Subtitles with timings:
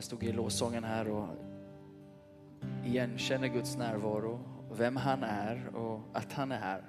[0.00, 1.28] Jag stod i lovsången här och
[2.84, 4.40] igenkänner Guds närvaro,
[4.72, 6.82] vem han är och att han är här.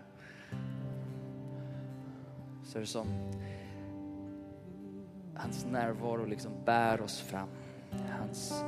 [2.64, 3.08] Så är det som
[5.36, 7.50] hans närvaro liksom bär oss fram.
[8.20, 8.64] Hans,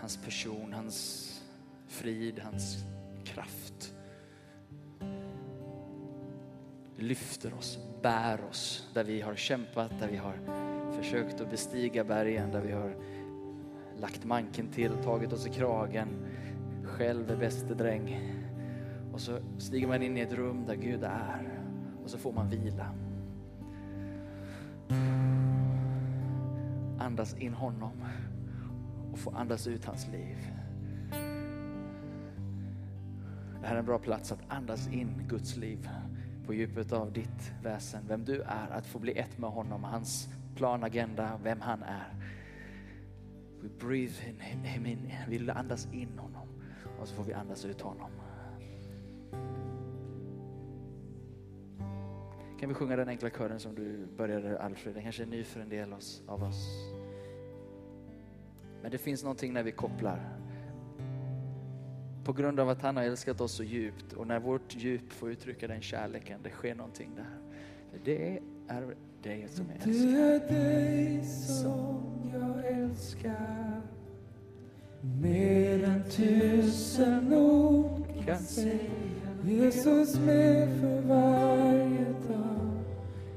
[0.00, 1.28] hans person, hans
[1.88, 2.76] frid, hans
[3.24, 3.94] kraft.
[6.96, 12.50] Lyfter oss, bär oss där vi har kämpat, där vi har försökt att bestiga bergen,
[12.50, 12.96] där vi har
[14.00, 16.08] lagt manken till, tagit oss i kragen,
[16.84, 18.20] själv är bäste dräng.
[19.12, 21.60] Och så stiger man in i ett rum där Gud är
[22.04, 22.90] och så får man vila.
[26.98, 28.04] Andas in honom
[29.12, 30.36] och få andas ut hans liv.
[33.60, 35.88] Det här är en bra plats att andas in Guds liv
[36.46, 38.04] på djupet av ditt väsen.
[38.08, 42.14] Vem du är, att få bli ett med honom, hans plan, agenda, vem han är.
[43.62, 45.12] We breathe in him in.
[45.28, 46.48] Vi andas in honom
[47.00, 48.10] och så får vi andas ut honom.
[52.60, 54.94] Kan vi sjunga den enkla kören som du började Alfred?
[54.94, 55.94] Den kanske är ny för en del
[56.26, 56.68] av oss.
[58.82, 60.38] Men det finns någonting när vi kopplar.
[62.24, 65.30] På grund av att han har älskat oss så djupt och när vårt djup får
[65.30, 67.38] uttrycka den kärleken, det sker någonting där.
[68.04, 69.92] Det är dig som jag älskar.
[69.92, 73.82] Det är dig som jag älskar
[75.22, 78.78] mer än tusen ord kan säga.
[79.44, 82.84] Jesus med för varje dag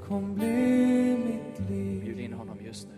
[0.08, 2.02] kom bli mitt liv.
[2.04, 2.94] Bjud in honom just nu.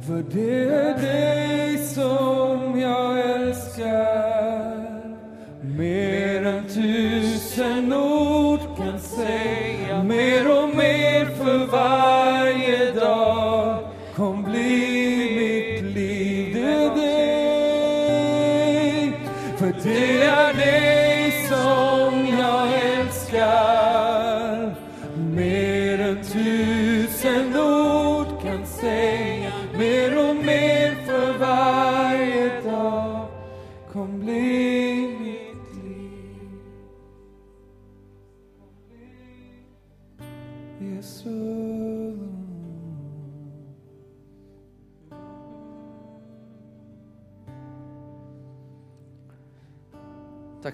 [0.00, 1.27] För det är dig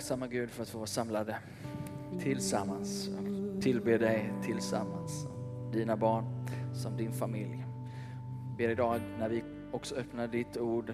[0.05, 1.37] Tacksamma Gud för att få vara samlade
[2.21, 5.27] tillsammans och tillbe dig tillsammans.
[5.73, 6.25] Dina barn
[6.75, 7.67] som din familj.
[8.59, 10.93] Ber idag när vi också öppnar ditt ord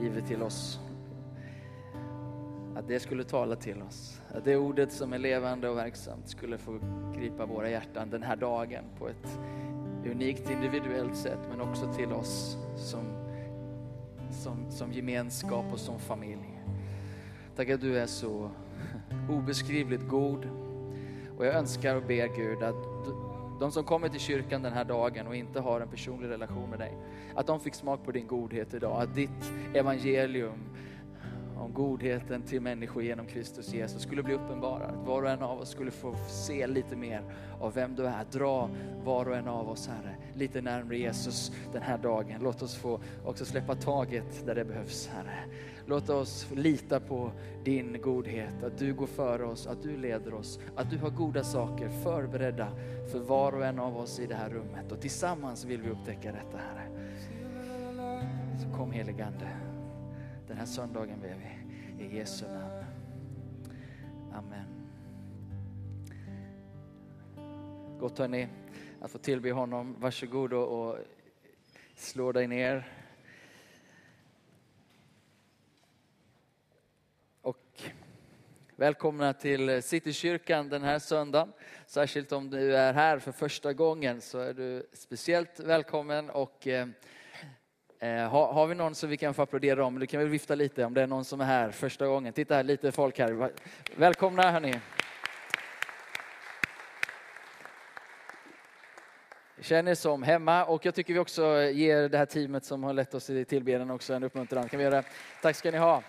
[0.00, 0.80] givet till oss
[2.76, 4.20] att det skulle tala till oss.
[4.28, 6.78] Att det ordet som är levande och verksamt skulle få
[7.16, 9.38] gripa våra hjärtan den här dagen på ett
[10.06, 13.04] unikt individuellt sätt men också till oss som,
[14.30, 16.49] som, som gemenskap och som familj.
[17.56, 18.50] Tack att du är så
[19.30, 20.48] obeskrivligt god.
[21.36, 22.84] Och jag önskar och ber Gud att
[23.60, 26.78] de som kommer till kyrkan den här dagen och inte har en personlig relation med
[26.78, 26.96] dig,
[27.34, 29.02] att de fick smak på din godhet idag.
[29.02, 30.58] Att ditt evangelium
[31.60, 34.94] om godheten till människor genom Kristus Jesus skulle bli uppenbarad.
[35.06, 37.22] Var och en av oss skulle få se lite mer
[37.60, 38.24] av vem du är.
[38.32, 38.70] Dra
[39.04, 42.40] var och en av oss, Herre, lite närmre Jesus den här dagen.
[42.42, 45.38] Låt oss få också släppa taget där det behövs, Herre.
[45.90, 47.32] Låt oss lita på
[47.64, 51.44] din godhet, att du går före oss, att du leder oss, att du har goda
[51.44, 52.72] saker förberedda
[53.12, 54.92] för var och en av oss i det här rummet.
[54.92, 56.88] Och tillsammans vill vi upptäcka detta, Herre.
[58.62, 59.48] Så kom heligande.
[60.48, 61.36] Den här söndagen ber
[61.98, 62.84] vi i Jesu namn.
[64.32, 64.66] Amen.
[68.00, 68.48] Gott hörni,
[69.00, 69.96] att få tillbe honom.
[69.98, 70.98] Varsågod och, och
[71.94, 73.00] slå dig ner.
[77.42, 77.82] Och
[78.80, 81.52] välkomna till Citykyrkan den här söndagen.
[81.86, 86.30] Särskilt om du är här för första gången så är du speciellt välkommen.
[86.30, 86.88] Och eh,
[87.98, 89.98] eh har, har, vi någon som vi kan få applådera om?
[89.98, 92.32] Du kan väl vifta lite om det är någon som är här första gången.
[92.32, 93.50] Titta här, lite folk här.
[93.96, 94.80] Välkomna hörni.
[99.60, 102.92] Känn er som hemma och jag tycker vi också ger det här teamet som har
[102.92, 104.68] lett oss i tillbedjan också en uppmuntran.
[104.68, 105.02] Kan vi göra?
[105.42, 106.02] Tack ska ni ha.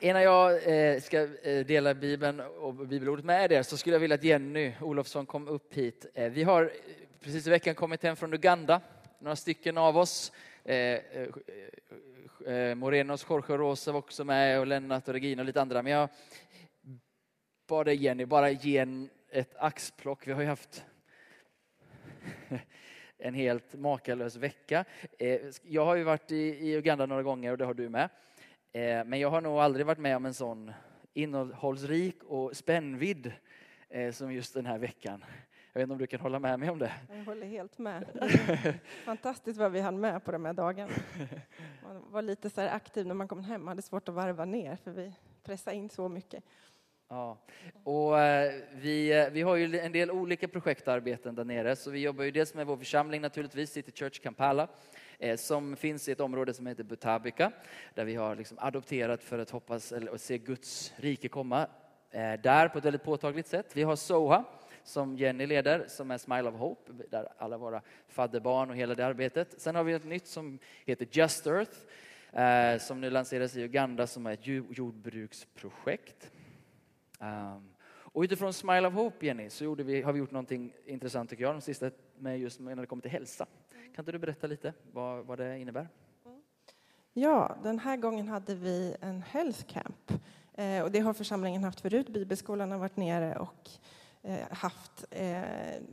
[0.00, 4.14] Innan jag eh, ska eh, dela Bibeln och bibelordet med er så skulle jag vilja
[4.14, 6.06] att Jenny Olofsson kom upp hit.
[6.14, 6.72] Eh, vi har
[7.20, 8.80] precis i veckan kommit hem från Uganda,
[9.18, 10.32] några stycken av oss.
[12.76, 15.82] Morenos Jorge Rosa var också med och Lennart och Regina och lite andra.
[15.82, 16.08] Men jag
[17.66, 20.26] bad dig Jenny, bara ge en, ett axplock.
[20.26, 20.84] Vi har ju haft
[23.18, 24.84] en helt makalös vecka.
[25.62, 28.08] Jag har ju varit i Uganda några gånger och det har du med.
[28.72, 30.72] Eh, men jag har nog aldrig varit med om en sån
[31.14, 33.32] innehållsrik och spännvidd
[34.12, 35.24] som just den här veckan.
[35.72, 36.92] Jag vet inte om du kan hålla med mig om det?
[37.08, 38.04] Jag håller helt med.
[39.04, 40.92] fantastiskt vad vi hann med på de här dagarna.
[41.82, 44.76] Man var lite så aktiv när man kom hem, man hade svårt att varva ner
[44.76, 45.12] för vi
[45.42, 46.44] pressade in så mycket.
[47.08, 47.38] Ja,
[47.84, 52.00] och eh, vi, eh, vi har ju en del olika projektarbeten där nere, så vi
[52.00, 54.68] jobbar ju dels med vår församling naturligtvis, City Church Kampala, eh,
[55.18, 57.52] Eh, som finns i ett område som heter Butabika,
[57.94, 61.66] där vi har liksom adopterat för att hoppas, eller se Guds rike komma
[62.10, 63.76] eh, där på ett väldigt påtagligt sätt.
[63.76, 64.44] Vi har Soha,
[64.84, 69.06] som Jenny leder, som är Smile of Hope, där alla våra fadderbarn och hela det
[69.06, 69.60] arbetet.
[69.60, 71.76] Sen har vi ett nytt som heter Just Earth,
[72.32, 74.46] eh, som nu lanseras i Uganda som är ett
[74.76, 76.30] jordbruksprojekt.
[77.18, 77.75] Um,
[78.16, 81.54] och utifrån Smile of Hope, Jenny, så vi, har vi gjort någonting intressant tycker jag,
[81.54, 83.46] de sista med just när det kommer till hälsa.
[83.94, 85.88] Kan inte du berätta lite vad, vad det innebär?
[87.12, 90.12] Ja, den här gången hade vi en health camp.
[90.54, 92.08] Eh, och det har församlingen haft förut.
[92.08, 93.70] Bibelskolan har varit nere och
[94.22, 95.42] eh, haft eh,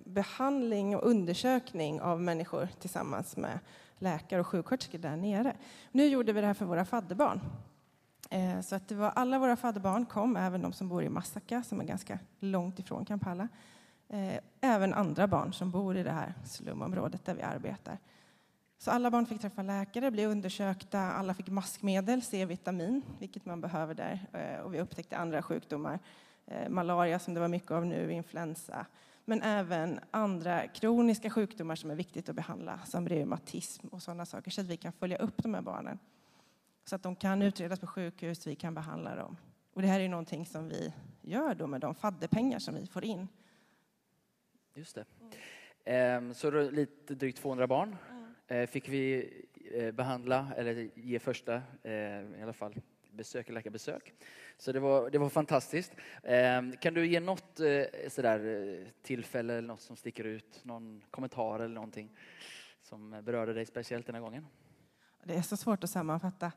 [0.05, 3.59] behandling och undersökning av människor tillsammans med
[3.97, 5.55] läkare och sjuksköterskor där nere.
[5.91, 7.39] Nu gjorde vi det här för våra fadderbarn.
[8.33, 11.63] Eh, så att det var alla våra fadderbarn kom, även de som bor i Massaka,
[11.63, 13.47] som är ganska långt ifrån Kampala.
[14.09, 17.97] Eh, även andra barn som bor i det här slumområdet där vi arbetar.
[18.77, 23.93] Så alla barn fick träffa läkare, bli undersökta, alla fick maskmedel, C-vitamin, vilket man behöver
[23.93, 24.27] där.
[24.33, 25.99] Eh, och vi upptäckte andra sjukdomar,
[26.69, 28.85] malaria som det var mycket av nu, influensa.
[29.25, 34.51] Men även andra kroniska sjukdomar som är viktigt att behandla, som reumatism och sådana saker,
[34.51, 35.99] så att vi kan följa upp de här barnen.
[36.85, 39.37] Så att de kan utredas på sjukhus, vi kan behandla dem.
[39.73, 43.05] Och det här är någonting som vi gör då med de fadderpengar som vi får
[43.05, 43.27] in.
[44.73, 45.05] Just det.
[45.85, 46.33] Mm.
[46.33, 47.95] Så lite drygt 200 barn
[48.47, 48.67] mm.
[48.67, 49.33] fick vi
[49.73, 52.75] eh, behandla, eller ge första, eh, i alla fall
[53.11, 54.13] besök, läkarbesök.
[54.57, 55.91] Så det var, det var fantastiskt.
[56.23, 57.59] Ehm, kan du ge något
[58.07, 60.61] sådär, tillfälle eller något som sticker ut?
[60.63, 62.17] Någon kommentar eller någonting
[62.81, 64.47] som berörde dig speciellt den här gången?
[65.25, 66.51] Det är så svårt att sammanfatta,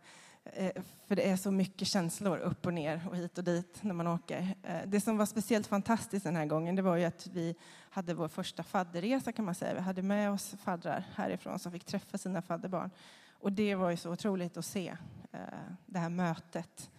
[0.45, 3.95] eh, för det är så mycket känslor upp och ner och hit och dit när
[3.95, 4.55] man åker.
[4.63, 7.55] Eh, det som var speciellt fantastiskt den här gången, det var ju att vi
[7.91, 9.75] hade vår första fadderresa kan man säga.
[9.75, 12.91] Vi hade med oss faddrar härifrån som fick träffa sina fadderbarn.
[13.31, 14.97] Och det var ju så otroligt att se
[15.33, 15.41] eh,
[15.87, 16.91] det här mötet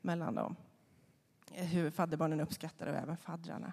[0.00, 0.56] mellan dem.
[1.50, 3.72] Hur fadderbarnen uppskattade och även faddrarna.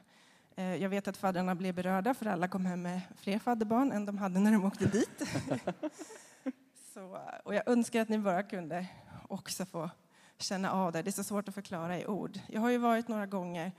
[0.55, 4.17] Jag vet att faddrarna blev berörda för alla kom hem med fler fadderbarn än de
[4.17, 5.21] hade när de åkte dit.
[6.99, 8.87] Så, eh, och jag önskar att ni bara kunde
[9.27, 9.89] också få
[10.37, 11.01] känna av det.
[11.01, 12.39] Det är så svårt att förklara i ord.
[12.47, 13.71] Jag har ju varit några gånger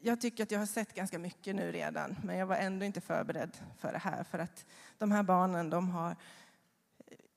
[0.00, 3.00] jag tycker att jag har sett ganska mycket nu redan, men jag var ändå inte
[3.00, 4.24] förberedd för det här.
[4.24, 4.66] För att
[4.98, 6.16] de här barnen, de har eh,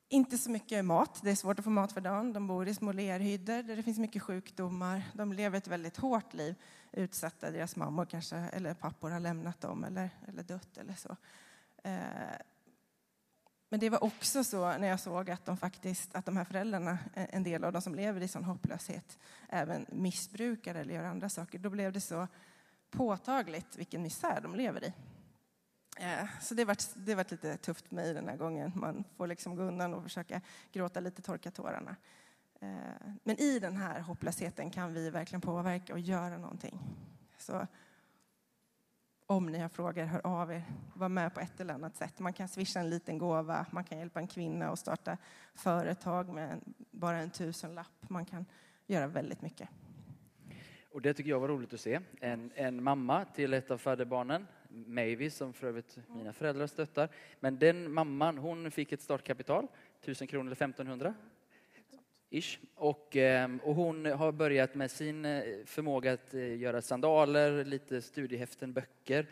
[0.10, 1.20] inte så mycket mat.
[1.24, 2.34] Det är svårt att få mat för dagen.
[2.34, 5.04] De bor i små lerhyddor där det finns mycket sjukdomar.
[5.14, 6.56] De lever ett väldigt hårt liv,
[6.92, 7.52] utsatta.
[7.52, 11.16] Deras mammor kanske, eller pappor har lämnat dem eller, eller dött eller så.
[11.84, 11.94] Eh,
[13.70, 16.98] men det var också så när jag såg att de faktiskt, att de här föräldrarna,
[17.14, 19.18] eh, en del av dem som lever i sån hopplöshet,
[19.50, 22.28] även missbrukar eller gör andra saker, då blev det så
[22.92, 24.94] påtagligt vilken misär de lever i.
[26.00, 28.72] Eh, så det var det varit lite tufft för mig den här gången.
[28.76, 31.96] Man får liksom gå undan och försöka gråta lite, torka tårarna.
[32.62, 36.80] Eh, men i den här hopplösheten kan vi verkligen påverka och göra någonting.
[37.38, 37.68] Så
[39.30, 40.64] om ni har frågor, hör av er.
[40.94, 42.20] Var med på ett eller annat sätt.
[42.20, 45.18] Man kan swisha en liten gåva, man kan hjälpa en kvinna att starta
[45.56, 46.60] företag med
[46.92, 48.10] bara en tusenlapp.
[48.10, 48.46] Man kan
[48.88, 49.70] göra väldigt mycket.
[50.92, 52.00] Och det tycker jag var roligt att se.
[52.22, 57.10] En, en mamma till ett av fadderbarnen, Mavis, som för övrigt mina föräldrar stöttar.
[57.40, 59.68] Men den mamman, hon fick ett startkapital,
[60.02, 61.14] 1000 kronor eller 1500.
[62.32, 62.60] Ish.
[62.76, 68.02] Och, ehm, och hon har börjat med sin eh, förmåga att eh, göra sandaler, lite
[68.02, 69.28] studiehäften, böcker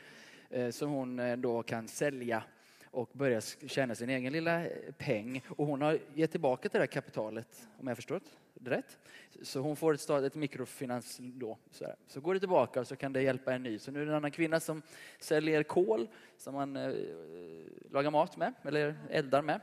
[0.49, 2.43] eh, som hon då kan sälja
[2.85, 4.65] och börja tjäna sin egen lilla
[4.97, 5.41] peng.
[5.49, 8.23] Och hon har gett tillbaka det där kapitalet, om jag förstått
[8.53, 8.97] det rätt.
[9.41, 11.57] Så hon får ett, stad, ett mikrofinans då.
[11.71, 11.95] Så, här.
[12.07, 13.79] så går det tillbaka och så kan det hjälpa en ny.
[13.79, 14.81] Så nu är det en annan kvinna som
[15.19, 16.93] säljer kol som man eh,
[17.91, 19.61] lagar mat med, eller eldar med.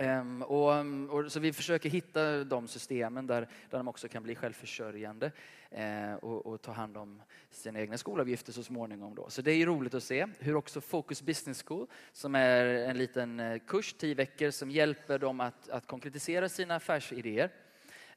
[0.00, 4.22] Um, och, mm, och, så vi försöker hitta de systemen där, där de också kan
[4.22, 5.32] bli självförsörjande
[5.70, 9.14] eh, och, och, ta hand om sina egna skolavgifter så småningom.
[9.14, 9.30] Då.
[9.30, 12.98] Så det är ju roligt att se hur också Focus Business School, som är en
[12.98, 17.50] liten eh, kurs, tio veckor, som hjälper dem att, att konkretisera sina affärsidéer.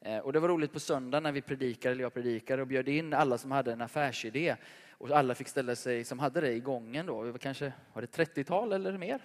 [0.01, 2.87] Eh, och det var roligt på söndag när vi predikade, eller jag predikade och bjöd
[2.87, 4.55] in alla som hade en affärsidé.
[4.91, 8.17] Och alla fick ställa sig, som hade det i gången då, var kanske var det
[8.17, 9.21] 30-tal eller mer?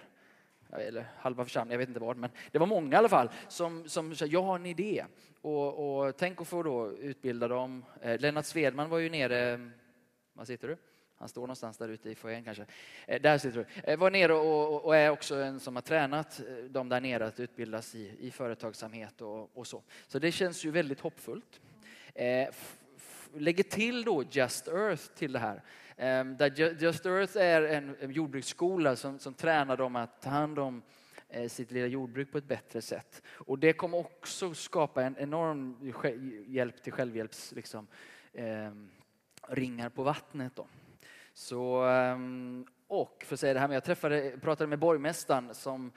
[0.73, 3.89] Eller halva församlingen, jag vet inte vad, men det var många i alla fall som,
[3.89, 5.05] som sa, jag har en idé.
[5.41, 7.85] Och, och tänk att få då utbilda dem.
[8.01, 9.59] Eh, Lennart Svedman var ju nere, eh,
[10.33, 10.77] var sitter du?
[11.19, 12.65] Han står någonstans där ute i foajén kanske.
[13.07, 13.91] Eh, där sitter du.
[13.91, 17.25] Eh, var nere och, och, är också en som har tränat eh, dem där nere
[17.27, 19.83] att utbildas i, i företagsamhet och, och så.
[20.07, 21.61] Så det känns ju väldigt hoppfullt.
[22.15, 22.47] Eh,
[23.33, 25.61] lägger till då Just Earth till det här.
[26.01, 30.81] Ehm, där Just Earth är en jordbruksskola som, som tränar dem att ta hand om
[31.29, 33.23] eh, sitt lilla jordbruk på ett bättre sätt.
[33.27, 35.93] Och det kommer också skapa en enorm
[36.47, 37.87] hjälp till självhjälps liksom,
[38.33, 38.71] eh,
[39.47, 40.55] ringar på vattnet.
[40.55, 40.67] Då.
[41.33, 45.91] Så, ehm, och för att säga det här, med, jag träffade, pratade med borgmästaren som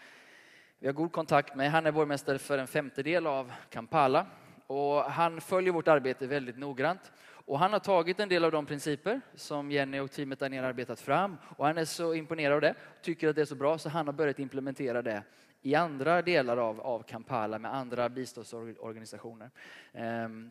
[0.78, 1.70] vi har god kontakt med.
[1.70, 4.26] Han är borgmästare för en femtedel av Kampala
[4.66, 7.12] och han följer vårt arbete väldigt noggrant.
[7.52, 10.66] Och han har tagit en del av de principer som Jenny och teamet där nere
[10.66, 13.78] arbetat fram och han är så imponerad av det, tycker att det är så bra
[13.78, 15.22] så han har börjat implementera det
[15.62, 19.50] i andra delar av, av Kampala med andra biståndsorganisationer.
[19.92, 20.50] Ehm,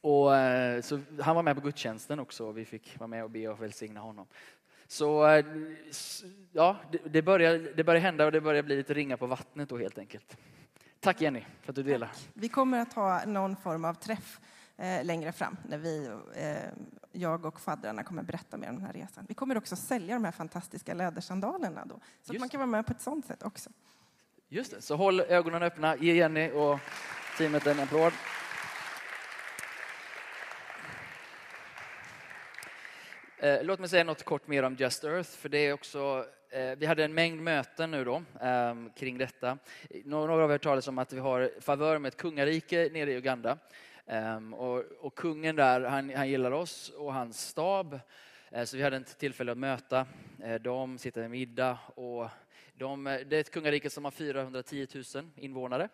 [0.00, 3.30] och, eh, så han var med på gudstjänsten också och vi fick vara med och
[3.30, 4.26] be och välsigna honom.
[4.86, 5.44] Så eh,
[6.52, 9.68] ja, det, det, börjar, det börjar hända och det börjar bli lite ringa på vattnet
[9.68, 10.36] då helt enkelt.
[11.00, 12.10] Tack Jenny för att du delar.
[12.34, 14.40] Vi kommer att ha någon form av träff
[14.78, 16.56] längre fram när vi, eh,
[17.12, 19.24] jag och faddrarna kommer berätta mer om den här resan.
[19.28, 22.92] Vi kommer också sälja de här fantastiska lädersandalerna då, så man kan vara med på
[22.92, 23.70] ett sånt sätt också.
[24.48, 26.78] Just det, så håll ögonen öppna, ge Jenny och
[27.38, 28.12] teamet en applåd.
[33.38, 36.78] Eh, låt mig säga något kort mer om Just Earth, för det är också eh,
[36.78, 39.58] vi hade en mängd möten nu då ehm, kring detta.
[40.04, 43.12] Några av er har hört talas om att vi har favör med ett kungarike nere
[43.12, 43.58] i Uganda.
[44.06, 48.00] Ehm, och, och kungen där, han, han gillar oss och hans stab.
[48.50, 50.06] Eh, så vi hade ett tillfälle att möta
[50.42, 51.78] eh, dem, sitta i middag.
[51.94, 52.28] Och
[52.74, 55.88] de, eh, det är ett kungarike som har 410 000 invånare.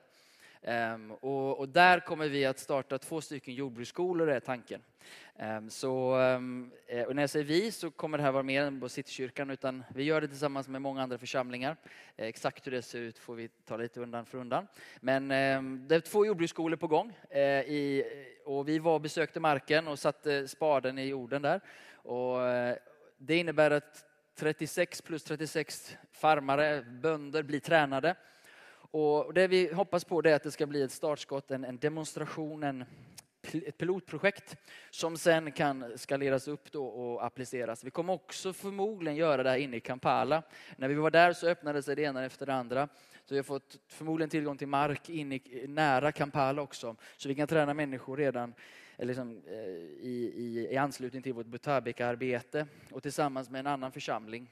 [0.62, 4.82] Um, och, och, där kommer vi att starta två stycken jordbruksskolor, är tanken.
[5.42, 8.62] Ehm, så, ehm, eh, och när jag säger vi så kommer det här vara mer
[8.62, 11.76] än på Citykyrkan, utan vi gör det tillsammans med många andra församlingar.
[12.16, 14.66] Eh, exakt hur det ser ut får vi ta lite undan för undan.
[15.00, 17.12] Men ehm, det är två jordbruksskolor på gång.
[17.30, 18.04] Eh, I,
[18.44, 21.60] och vi var och besökte marken och satte spaden i jorden där.
[21.92, 22.38] Och,
[23.18, 24.04] det innebär att
[24.34, 28.16] 36 plus 36 farmare, bönder, blir tränade
[28.92, 32.62] och det vi hoppas på är att det ska bli ett startskott, en, en demonstration,
[32.62, 32.84] en,
[33.42, 34.56] ett pilotprojekt
[34.90, 37.84] som sen kan skaleras upp då och appliceras.
[37.84, 40.42] Vi kommer också förmodligen göra det här inne i Kampala.
[40.76, 42.88] När vi var där så öppnade sig det ena efter det andra.
[43.24, 46.96] Så vi har fått förmodligen tillgång till mark in i, nära Kampala också.
[47.16, 48.54] Så vi kan träna människor redan
[48.96, 53.92] eh, liksom, eh, i, i, i anslutning till vårt Butabika-arbete och tillsammans med en annan
[53.92, 54.50] församling.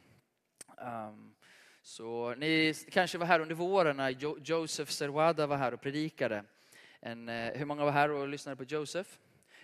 [0.77, 1.35] Um,
[1.83, 6.45] så ni kanske var här under våren när jo Joseph Serwada var här och predikade.
[7.01, 9.19] En, eh, hur många var här och lyssnade på Josef?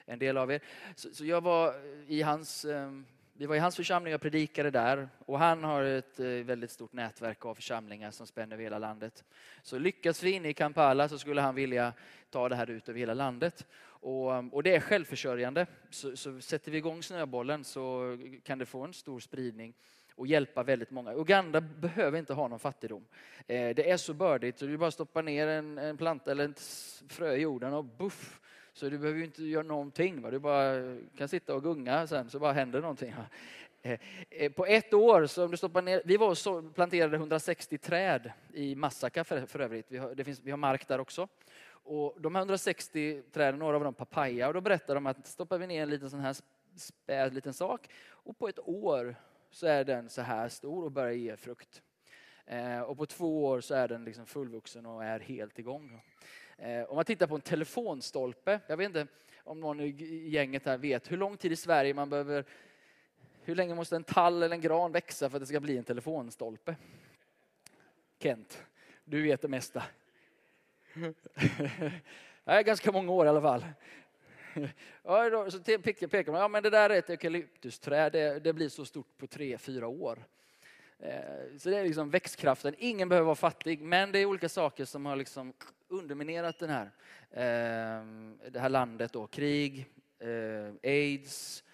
[0.06, 0.60] En del av er.
[0.94, 1.74] Så, så jag var
[2.06, 5.08] i hans, ehm, vi var i hans församling och predikade där.
[5.18, 9.24] Och han har ett eh, väldigt stort nätverk av församlingar som spänner över hela landet.
[9.62, 11.92] Så lyckas vi in i Kampala så skulle han vilja
[12.30, 13.66] ta det här ut över hela landet.
[13.82, 15.66] Och, ehm, och det är självförsörjande.
[15.90, 19.74] Så, så sätter vi igång snöbollen så kan det få en stor spridning
[20.16, 21.14] och hjälpa väldigt många.
[21.14, 23.04] Uganda behöver inte ha någon fattigdom.
[23.46, 26.62] Eh, det är så bördigt så du bara stoppar ner en, en planta eller ett
[27.08, 28.40] frö i jorden och buff,
[28.72, 30.22] så du behöver inte göra någonting.
[30.30, 33.14] Du bara kan sitta och gunga sen så bara händer någonting.
[33.16, 33.26] Va?
[33.82, 33.98] Eh,
[34.30, 38.32] eh, på ett år, så om du stoppar ner, vi var så planterade 160 träd
[38.52, 39.86] i Massaka för, för övrigt.
[39.88, 41.28] Vi har, det finns, vi har mark där också.
[41.66, 45.66] Och de 160 träden, några av dem papaya, och då berättar de att stoppar vi
[45.66, 46.36] ner en liten sån här
[46.76, 49.16] späd liten sak och på ett år
[49.54, 51.82] så är den så här stor och börjar ge frukt.
[52.46, 56.00] Eh, och på två år så är den liksom fullvuxen och är helt igång.
[56.58, 59.06] Eh, om man tittar på en telefonstolpe, jag vet inte
[59.44, 62.44] om någon i gänget här vet hur lång tid i Sverige man behöver,
[63.42, 65.84] hur länge måste en tall eller en gran växa för att det ska bli en
[65.84, 66.76] telefonstolpe?
[68.18, 68.66] Kent,
[69.04, 69.82] du vet det mesta.
[72.44, 73.64] Det är ganska många år i alla fall.
[75.02, 78.68] Ja, då, så pekar man, ja men det där är ett eukalyptusträd, det, det blir
[78.68, 80.18] så stort på tre, fyra år.
[80.98, 82.74] Eh, så det är liksom växtkraften.
[82.78, 85.52] Ingen behöver vara fattig, men det är olika saker som har liksom
[85.88, 86.90] underminerat den här,
[87.30, 88.04] eh,
[88.50, 89.12] det här landet.
[89.12, 89.26] Då.
[89.26, 89.86] Krig,
[90.18, 91.64] eh, aids,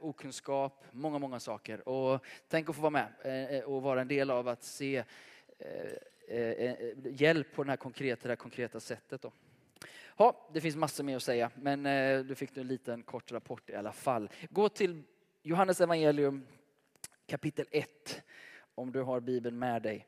[0.00, 1.88] okunskap, många, många saker.
[1.88, 5.04] Och tänk att få vara med och vara en del av att se
[7.04, 9.22] hjälp på det här konkreta, det här konkreta sättet.
[9.22, 9.32] Då.
[10.16, 13.70] Ja, det finns massor mer att säga, men eh, du fick en liten kort rapport
[13.70, 14.30] i alla fall.
[14.50, 15.02] Gå till
[15.42, 16.46] Johannes evangelium
[17.26, 18.22] kapitel 1
[18.74, 20.06] om du har Bibeln med dig.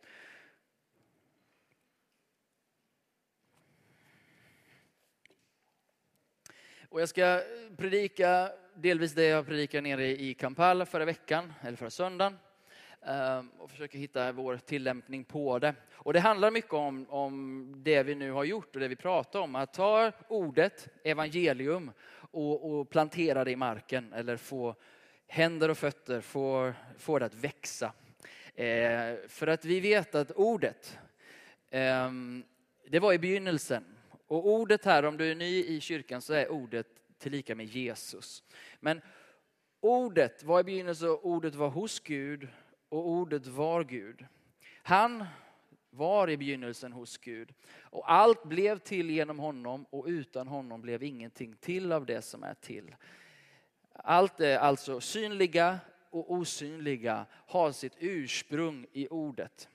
[6.88, 7.42] Och jag ska
[7.76, 12.38] predika delvis det jag predikade nere i Kampala förra veckan, eller förra söndagen.
[13.08, 15.74] Ehm, och försöker hitta vår tillämpning på det.
[15.92, 19.40] Och det handlar mycket om, om det vi nu har gjort och det vi pratar
[19.40, 19.54] om.
[19.54, 21.90] Att ta ordet, evangelium,
[22.30, 24.12] och, och plantera det i marken.
[24.12, 24.74] Eller få
[25.26, 27.92] händer och fötter, få, få det att växa.
[28.54, 30.98] Eh, för att vi vet att ordet,
[31.70, 32.10] eh,
[32.88, 33.84] det var i begynnelsen.
[34.26, 36.86] Och ordet här, om du är ny i kyrkan, så är ordet
[37.18, 38.42] tillika med Jesus.
[38.80, 39.00] Men
[39.80, 42.48] ordet var i begynnelsen, ordet var hos Gud
[42.88, 44.26] och ordet var Gud.
[44.82, 45.24] Han
[45.90, 47.54] var i begynnelsen hos Gud.
[47.80, 52.42] Och allt blev till genom honom och utan honom blev ingenting till av det som
[52.42, 52.94] är till.
[53.92, 55.78] Allt är alltså synliga
[56.10, 59.68] och osynliga har sitt ursprung i ordet.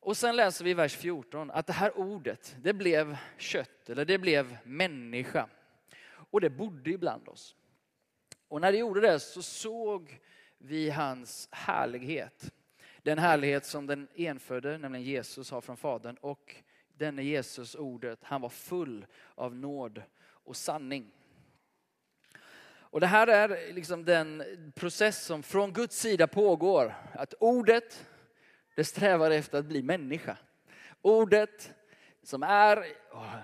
[0.00, 4.04] Och sen läser vi i vers 14 att det här ordet, det blev kött eller
[4.04, 5.48] det blev människa.
[6.06, 7.56] Och det bodde ibland oss.
[8.48, 10.20] Och när det gjorde det så såg
[10.64, 12.52] vi hans härlighet.
[13.02, 16.16] Den härlighet som den enfödde, nämligen Jesus, har från Fadern.
[16.20, 16.54] Och
[16.96, 21.10] denne Jesus, ordet, han var full av nåd och sanning.
[22.94, 26.94] Och det här är liksom den process som från Guds sida pågår.
[27.12, 28.06] Att ordet,
[28.74, 30.36] det strävar efter att bli människa.
[31.02, 31.74] Ordet
[32.22, 32.86] som är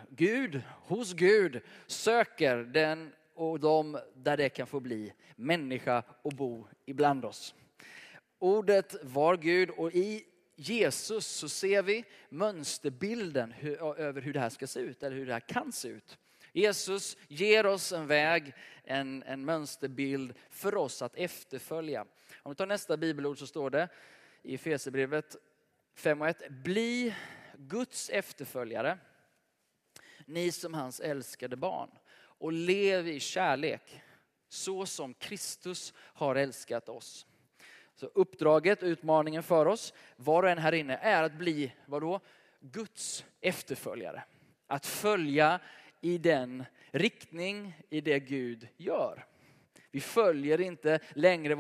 [0.09, 6.66] Gud, hos Gud, söker den och de där det kan få bli människa och bo
[6.87, 7.55] ibland oss.
[8.38, 10.24] Ordet var Gud och i
[10.57, 13.55] Jesus så ser vi mönsterbilden
[13.96, 16.18] över hur det här ska se ut, eller hur det här kan se ut.
[16.53, 18.53] Jesus ger oss en väg,
[18.85, 22.07] en, en mönsterbild för oss att efterfölja.
[22.42, 23.88] Om vi tar nästa bibelord så står det
[24.42, 25.37] i Efesierbrevet
[25.94, 26.50] 5 och 1.
[26.50, 27.14] Bli
[27.57, 28.98] Guds efterföljare,
[30.26, 31.90] ni som hans älskade barn.
[32.40, 34.00] Och lev i kärlek,
[34.48, 37.26] så som Kristus har älskat oss.
[37.94, 42.20] Så uppdraget, utmaningen för oss, var och en här inne, är att bli, vadå?
[42.61, 44.22] Guds efterföljare.
[44.66, 45.61] Att följa
[46.00, 49.26] i den riktning i det Gud gör.
[49.90, 51.55] Vi följer inte längre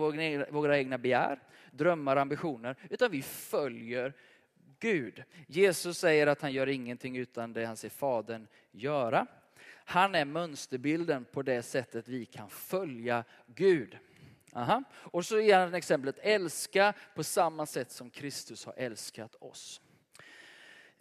[0.50, 4.12] våra egna begär, drömmar och ambitioner, utan vi följer
[4.78, 5.22] Gud.
[5.46, 9.26] Jesus säger att han gör ingenting utan det han ser Fadern göra.
[9.90, 13.98] Han är mönsterbilden på det sättet vi kan följa Gud.
[14.52, 14.82] Aha.
[14.92, 19.80] Och så ger han exemplet älska på samma sätt som Kristus har älskat oss.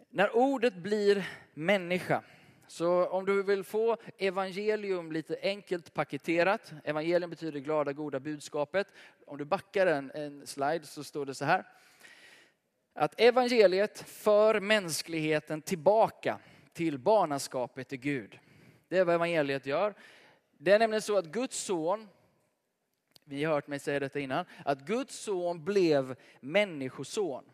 [0.08, 2.22] När ordet blir människa
[2.66, 8.86] så om du vill få evangelium lite enkelt paketerat, evangelium betyder glada goda budskapet.
[9.26, 11.64] Om du backar en, en slide så står det så här.
[12.94, 16.38] Att evangeliet för mänskligheten tillbaka
[16.72, 18.38] till barnaskapet i Gud.
[18.90, 19.94] Det är vad evangeliet gör.
[20.58, 22.08] Det är nämligen så att Guds son,
[23.24, 27.44] vi har hört mig säga detta innan, att Guds son blev människoson.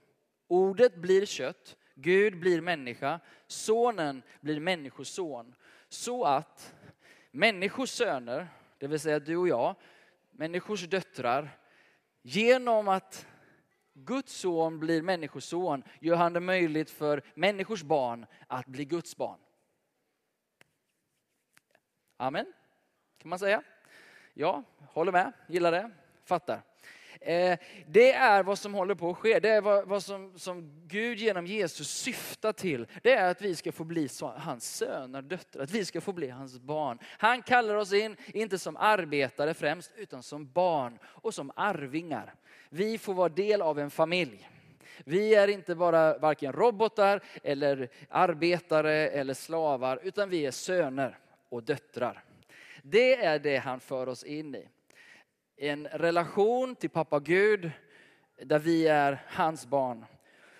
[0.48, 5.54] Ordet blir kött, Gud blir människa, sonen blir människoson.
[5.88, 6.74] Så att
[7.30, 9.74] människors söner, det vill säga du och jag,
[10.30, 11.58] människors döttrar,
[12.22, 13.26] genom att
[13.92, 19.38] Guds son blir människoson gör han det möjligt för människors barn att bli Guds barn.
[22.16, 22.46] Amen,
[23.18, 23.62] kan man säga.
[24.34, 25.90] Ja, håller med, gillar det,
[26.24, 26.62] fattar.
[27.20, 29.40] Eh, det är vad som håller på att ske.
[29.40, 32.86] Det är vad, som, som Gud genom Jesus syftar till.
[33.02, 36.12] Det är att vi ska få bli hans söner, och döttrar, att vi ska få
[36.12, 36.98] bli hans barn.
[37.18, 42.34] Han kallar oss in, inte som arbetare främst, utan som barn och som arvingar.
[42.68, 44.50] Vi får vara del av en familj.
[45.04, 51.18] Vi är inte bara varken robotar eller arbetare eller slavar, utan vi är söner
[51.56, 52.24] och döttrar.
[52.82, 54.68] Det är det han för oss in i.
[55.56, 57.70] En relation till pappa Gud
[58.42, 60.04] där vi är hans barn.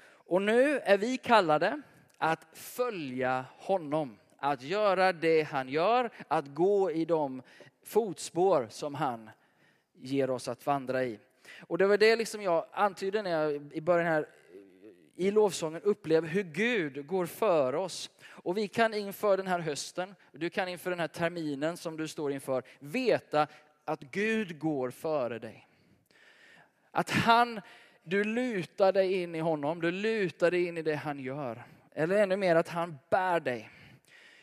[0.09, 1.83] Och nu är vi kallade
[2.19, 7.43] att följa honom, att göra det han gör, att gå i de
[7.83, 9.31] fotspår som han
[9.93, 11.19] ger oss att vandra i.
[11.61, 14.29] Och det var det liksom jag antydde när jag i början här
[15.17, 18.11] i lovsången upplever hur Gud går före oss.
[18.27, 22.09] Och vi kan inför den här hösten, du kan inför den här terminen som du
[22.09, 23.47] står inför, veta
[23.85, 25.69] att Gud går före dig.
[26.91, 27.61] Att han,
[28.03, 31.63] du lutar dig in i honom, du lutar dig in i det han gör.
[31.95, 33.71] Eller ännu mer att han bär dig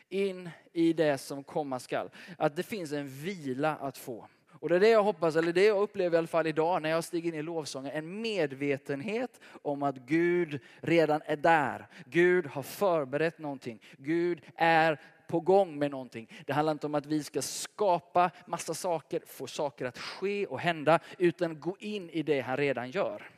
[0.09, 2.09] in i det som komma skall.
[2.37, 4.27] Att det finns en vila att få.
[4.63, 6.89] Och det är det jag hoppas, eller det jag upplever i alla fall idag när
[6.89, 7.91] jag stiger in i lovsången.
[7.91, 11.87] En medvetenhet om att Gud redan är där.
[12.05, 13.81] Gud har förberett någonting.
[13.97, 16.29] Gud är på gång med någonting.
[16.45, 20.59] Det handlar inte om att vi ska skapa massa saker, få saker att ske och
[20.59, 23.29] hända, utan gå in i det han redan gör.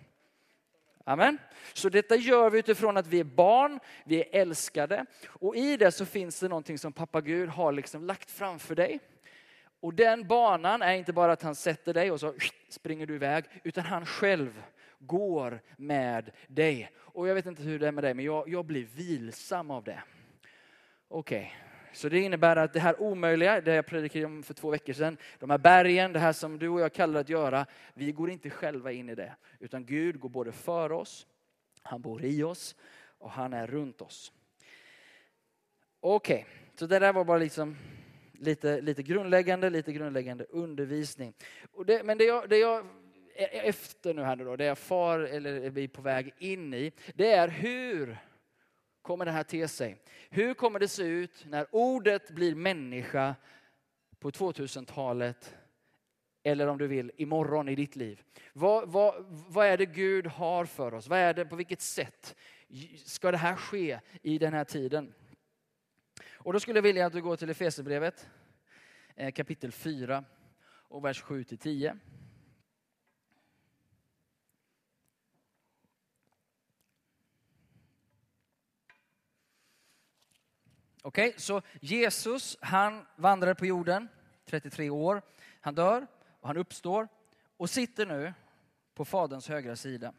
[1.04, 1.38] Amen.
[1.74, 5.06] Så detta gör vi utifrån att vi är barn, vi är älskade.
[5.28, 9.00] Och i det så finns det någonting som pappa Gud har liksom lagt framför dig.
[9.86, 12.34] Och den banan är inte bara att han sätter dig och så
[12.70, 14.64] springer du iväg, utan han själv
[15.00, 16.92] går med dig.
[16.98, 19.84] Och jag vet inte hur det är med dig, men jag, jag blir vilsam av
[19.84, 20.04] det.
[21.08, 21.94] Okej, okay.
[21.94, 25.18] så det innebär att det här omöjliga, det jag predikade om för två veckor sedan,
[25.40, 28.50] de här bergen, det här som du och jag kallar att göra, vi går inte
[28.50, 29.36] själva in i det.
[29.60, 31.28] Utan Gud går både för oss,
[31.82, 32.76] han bor i oss
[33.18, 34.32] och han är runt oss.
[36.00, 36.46] Okej, okay.
[36.76, 37.78] så det där var bara liksom
[38.40, 41.34] lite, lite grundläggande, lite grundläggande undervisning.
[41.86, 42.86] Det, men det jag, det jag
[43.36, 46.92] är efter nu här nu då, det jag far eller är på väg in i,
[47.16, 48.18] det är hur
[49.02, 49.98] kommer det här te sig?
[50.30, 53.36] Hur kommer det se ut när ordet blir människa
[54.20, 55.56] på 2000-talet
[56.44, 58.22] eller om du vill imorgon i ditt liv?
[58.54, 61.08] Vad, vad, vad är det Gud har för oss?
[61.08, 62.36] Vad är det, på vilket sätt
[63.06, 65.14] ska det här ske i den här tiden?
[66.46, 68.30] Och då skulle jag vilja att du går till Efesierbrevet
[69.16, 70.24] eh, kapitel 4
[70.68, 71.98] och vers 7 till 10.
[81.02, 84.08] Okej, okay, så Jesus han vandrar på jorden
[84.46, 85.22] 33 år.
[85.62, 86.08] Han dör
[86.40, 87.08] och han uppstår
[87.58, 88.34] och sitter nu
[88.94, 90.14] på Faderns högra sida.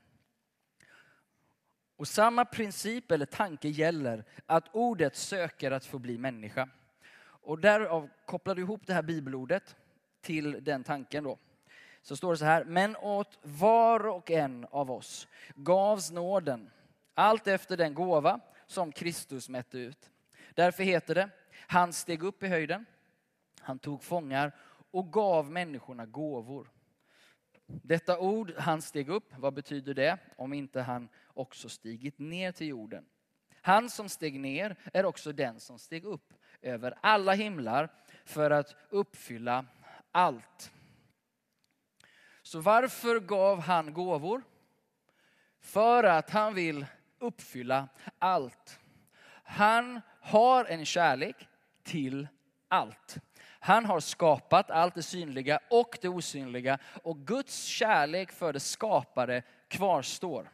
[1.96, 6.68] Och samma princip eller tanke gäller att ordet söker att få bli människa.
[7.18, 9.76] Och därav kopplar du ihop det här bibelordet
[10.20, 11.38] till den tanken då.
[12.02, 16.70] Så står det så här, men åt var och en av oss gavs nåden,
[17.14, 20.10] allt efter den gåva som Kristus mätte ut.
[20.54, 21.30] Därför heter det,
[21.66, 22.86] han steg upp i höjden,
[23.60, 24.52] han tog fångar
[24.90, 26.70] och gav människorna gåvor.
[27.66, 32.66] Detta ord, han steg upp, vad betyder det om inte han också stigit ner till
[32.66, 33.04] jorden?
[33.66, 37.88] Han som steg ner är också den som steg upp över alla himlar
[38.24, 39.66] för att uppfylla
[40.12, 40.72] allt.
[42.42, 44.42] Så varför gav han gåvor?
[45.60, 46.86] För att han vill
[47.18, 48.78] uppfylla allt.
[49.42, 51.48] Han har en kärlek
[51.82, 52.28] till
[52.68, 53.16] allt.
[53.60, 59.42] Han har skapat allt det synliga och det osynliga och Guds kärlek för det skapade
[59.68, 60.50] kvarstår.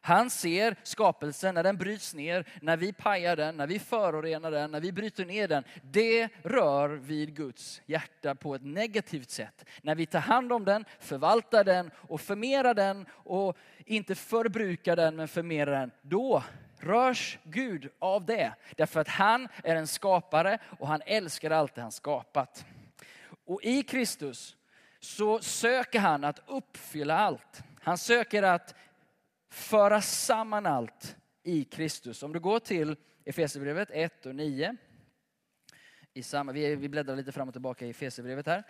[0.00, 4.70] Han ser skapelsen när den bryts ner, när vi pajar den, när vi förorenar den,
[4.70, 5.64] när vi bryter ner den.
[5.82, 9.64] Det rör vid Guds hjärta på ett negativt sätt.
[9.82, 15.16] När vi tar hand om den, förvaltar den och förmerar den och inte förbrukar den
[15.16, 15.90] men förmerar den.
[16.02, 16.42] Då
[16.78, 18.52] rörs Gud av det.
[18.76, 22.64] Därför att han är en skapare och han älskar allt det han skapat.
[23.44, 24.56] Och i Kristus
[25.00, 27.62] så söker han att uppfylla allt.
[27.82, 28.74] Han söker att
[29.50, 32.22] föra samman allt i Kristus.
[32.22, 34.76] Om du går till Efesierbrevet 1 och 9.
[36.14, 38.64] I samma, vi, vi bläddrar lite fram och tillbaka i Efesierbrevet här.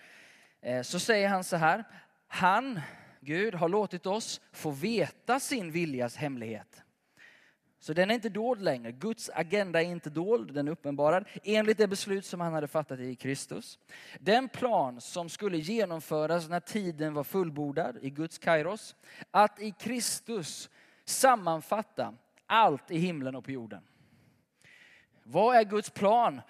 [0.61, 1.85] Eh, så säger han så här.
[2.27, 2.81] Han,
[3.21, 6.83] Gud, har låtit oss få veta sin viljas hemlighet.
[7.83, 8.93] Så den är inte dold längre.
[8.93, 13.01] Guds agenda är inte dold, den är uppenbarad enligt det beslut som han hade fattat
[13.01, 13.79] i Kristus.
[14.19, 18.97] Den plan som skulle genomföras när tiden var fullbordad i Guds kairos,
[19.31, 20.71] att i Kristus
[21.05, 22.15] sammanfatta
[22.47, 23.83] allt i himlen och på jorden.
[25.23, 26.41] Vad är Guds plan?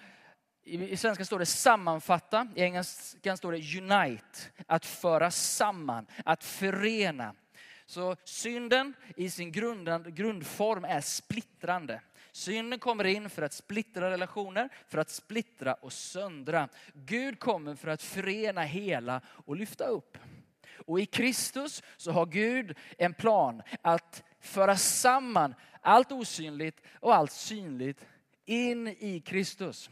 [0.63, 7.35] I svenska står det sammanfatta, i engelskan står det unite, att föra samman, att förena.
[7.91, 12.01] Så synden i sin grundform är splittrande.
[12.31, 16.69] Synden kommer in för att splittra relationer, för att splittra och söndra.
[16.93, 20.17] Gud kommer för att förena hela och lyfta upp.
[20.85, 27.31] Och i Kristus så har Gud en plan att föra samman allt osynligt och allt
[27.31, 28.05] synligt
[28.45, 29.89] in i Kristus.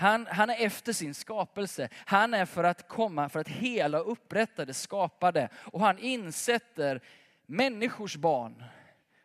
[0.00, 1.88] Han, han, är efter sin skapelse.
[1.94, 5.48] Han är för att komma, för att hela och upprätta det skapade.
[5.54, 7.00] Och han insätter
[7.50, 8.64] människors barn.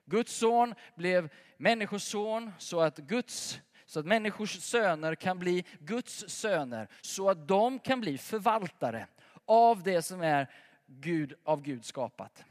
[0.05, 6.29] Guds son blev människors son så att Guds så att människors söner kan bli Guds
[6.29, 6.87] söner.
[7.01, 9.07] Så att de kan bli förvaltare
[9.45, 10.49] av det som är
[10.85, 12.45] Gud, av Gud skapat.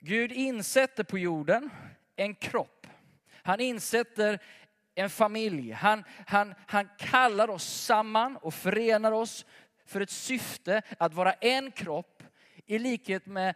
[0.00, 1.70] Gud insätter på jorden
[2.16, 2.86] en kropp.
[3.32, 4.42] Han insätter
[4.94, 5.72] en familj.
[5.72, 9.46] Han, han, han kallar oss samman och förenar oss
[9.86, 12.19] för ett syfte att vara en kropp
[12.70, 13.54] i likhet med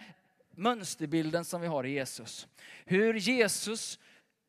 [0.50, 2.48] mönsterbilden som vi har i Jesus.
[2.84, 3.98] Hur Jesus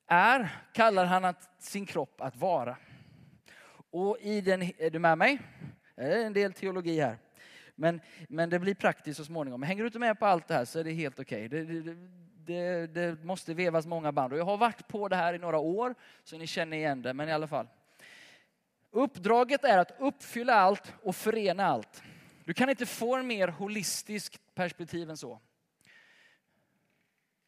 [0.07, 2.77] är kallar han att, sin kropp att vara.
[3.89, 5.39] Och i den, är du med mig?
[5.95, 7.17] Det är en del teologi här.
[7.75, 9.63] Men, men det blir praktiskt så småningom.
[9.63, 11.45] Hänger du inte med på allt det här så är det helt okej.
[11.45, 11.63] Okay.
[11.63, 11.95] Det, det,
[12.45, 14.33] det, det, måste vevas många band.
[14.33, 17.13] Och jag har varit på det här i några år, så ni känner igen det.
[17.13, 17.67] Men i alla fall.
[18.91, 22.03] Uppdraget är att uppfylla allt och förena allt.
[22.45, 25.41] Du kan inte få en mer holistisk perspektiv än så.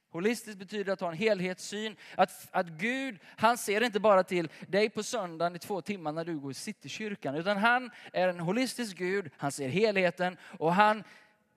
[0.10, 1.96] Holistiskt betyder att ha en helhetssyn.
[2.16, 6.26] Att, att Gud, han ser inte bara till dig på söndagen i två timmar när
[6.26, 7.36] du går i Citykyrkan.
[7.36, 11.04] Utan han är en holistisk Gud, han ser helheten och han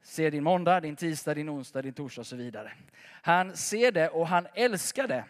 [0.02, 2.72] ser din måndag, din tisdag, din onsdag, din torsdag och så vidare.
[3.22, 5.24] Han ser det och han älskar det.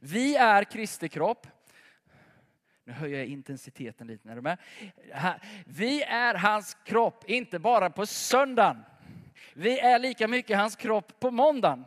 [0.00, 1.46] Vi är Kristi kropp.
[2.92, 4.58] Nu höjer jag intensiteten lite, är du med?
[5.64, 8.84] Vi är hans kropp, inte bara på söndagen.
[9.54, 11.84] Vi är lika mycket hans kropp på måndagen.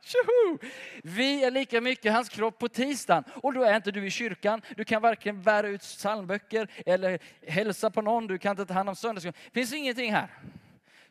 [0.00, 0.58] Tjoho!
[1.02, 4.62] Vi är lika mycket hans kropp på tisdagen och då är inte du i kyrkan.
[4.76, 8.26] Du kan varken bära ut psalmböcker eller hälsa på någon.
[8.26, 9.34] Du kan inte ta hand om söndagsskolan.
[9.44, 10.28] Det finns ingenting här.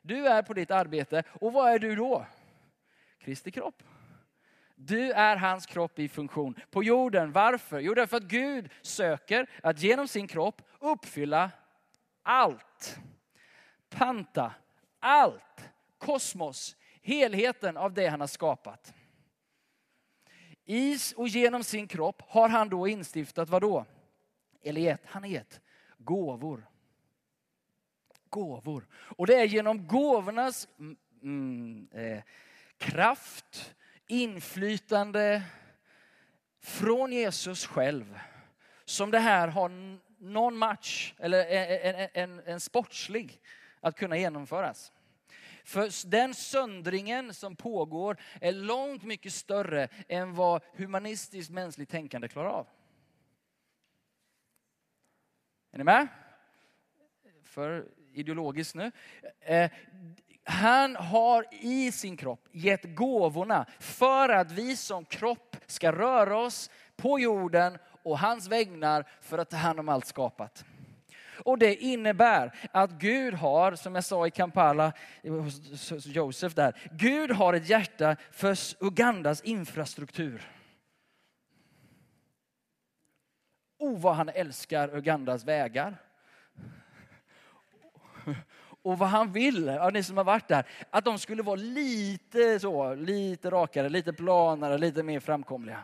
[0.01, 2.25] Du är på ditt arbete och vad är du då?
[3.19, 3.84] Kristi kropp.
[4.80, 7.32] Du är hans kropp i funktion på jorden.
[7.32, 7.80] Varför?
[7.80, 11.52] Jo, därför att Gud söker att genom sin kropp uppfylla
[12.24, 13.00] allt.
[13.90, 14.54] Panta
[15.00, 15.70] allt.
[15.98, 18.94] Kosmos, helheten av det han har skapat.
[20.66, 23.86] Is och genom sin kropp har han då instiftat vad då?
[24.63, 25.62] Eller gett, han har gett
[25.98, 26.68] gåvor.
[28.30, 28.88] Gåvor.
[28.94, 32.24] Och det är genom gåvornas mm, mm eh,
[32.78, 33.76] kraft,
[34.08, 35.43] inflytande
[36.60, 38.20] från Jesus själv
[38.86, 39.72] som det här har
[40.20, 43.41] någon match eller e-, e-, en, en, en, sportslig
[43.80, 44.91] att kunna genomföras.
[45.63, 52.50] För den söndringen som pågår är långt mycket större än vad humanistiskt mänskligt tänkande klarar
[52.50, 52.67] av.
[55.72, 56.08] Är ni med?
[57.43, 58.91] För ideologiskt nu.
[59.39, 59.72] Eh,
[60.49, 66.69] han har i sin kropp gett gåvorna för att vi som kropp ska röra oss
[66.95, 70.65] på jorden och hans vägnar för att ta hand om allt skapat.
[71.43, 77.31] Och det innebär att Gud har, som jag sa i Kampala, hos Josef där, Gud
[77.31, 80.51] har ett hjärta för Ugandas infrastruktur.
[83.77, 85.97] Oh, vad han älskar Ugandas vägar.
[88.88, 92.60] Och vad han vill, ja, ni som har varit där, att de skulle vara lite
[92.60, 95.84] så, lite rakare, lite planare, lite mer framkomliga.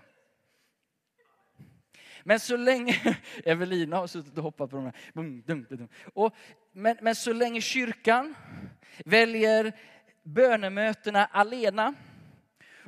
[2.23, 5.87] Men så länge, Evelina har suttit och hoppat på de här.
[6.13, 6.35] Och,
[6.71, 8.35] men, men så länge kyrkan
[9.05, 9.73] väljer
[10.23, 11.93] bönemötena alena,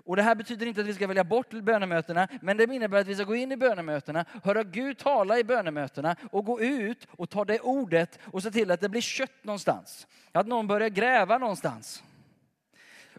[0.06, 3.08] och det här betyder inte att vi ska välja bort bönemötena, men det innebär att
[3.08, 7.30] vi ska gå in i bönemötena, höra Gud tala i bönemötena och gå ut och
[7.30, 10.08] ta det ordet och se till att det blir kött någonstans.
[10.32, 12.04] Att någon börjar gräva någonstans.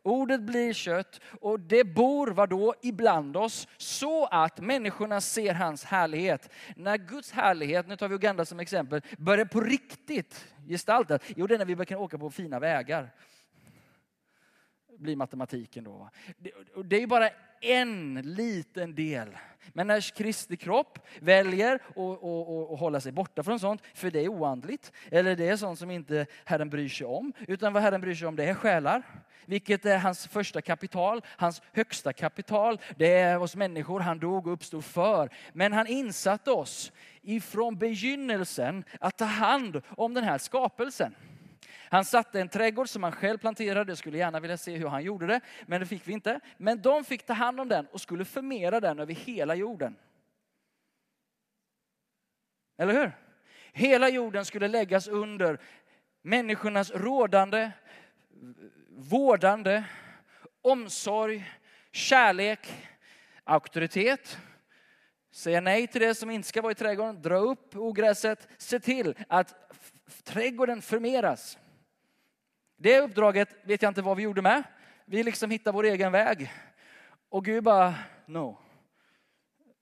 [0.03, 6.51] Ordet blir kött och det bor vadå, ibland oss så att människorna ser hans härlighet.
[6.77, 11.55] När Guds härlighet, nu tar vi Uganda som exempel, börjar på riktigt gestaltas, jo det
[11.55, 13.11] är när vi börjar kunna åka på fina vägar.
[14.99, 16.11] Blir matematiken då.
[16.85, 17.31] Det är bara
[17.61, 19.29] en liten del.
[19.73, 24.93] Men när Kristi kropp väljer att hålla sig borta från sånt, för det är oandligt,
[25.11, 28.29] eller det är sånt som inte Herren bryr sig om, utan vad Herren bryr sig
[28.29, 29.03] om det är själar,
[29.45, 32.81] vilket är hans första kapital, hans högsta kapital.
[32.97, 35.31] Det är oss människor han dog och uppstod för.
[35.53, 41.15] Men han insatte oss ifrån begynnelsen att ta hand om den här skapelsen.
[41.91, 43.91] Han satte en trädgård som han själv planterade.
[43.91, 46.41] Jag skulle gärna vilja se hur han gjorde det, men det fick vi inte.
[46.57, 49.97] Men de fick ta hand om den och skulle förmera den över hela jorden.
[52.79, 53.13] Eller hur?
[53.73, 55.59] Hela jorden skulle läggas under
[56.23, 57.71] människornas rådande,
[58.91, 59.85] vårdande,
[60.63, 61.51] omsorg,
[61.93, 62.89] kärlek,
[63.45, 64.39] auktoritet.
[65.31, 69.15] Säga nej till det som inte ska vara i trädgården, dra upp ogräset, se till
[69.29, 69.55] att
[70.25, 71.59] trädgården förmeras.
[72.77, 74.63] Det uppdraget vet jag inte vad vi gjorde med.
[75.05, 76.53] Vi liksom hittade vår egen väg.
[77.29, 77.95] Och Gud bara,
[78.27, 78.59] no.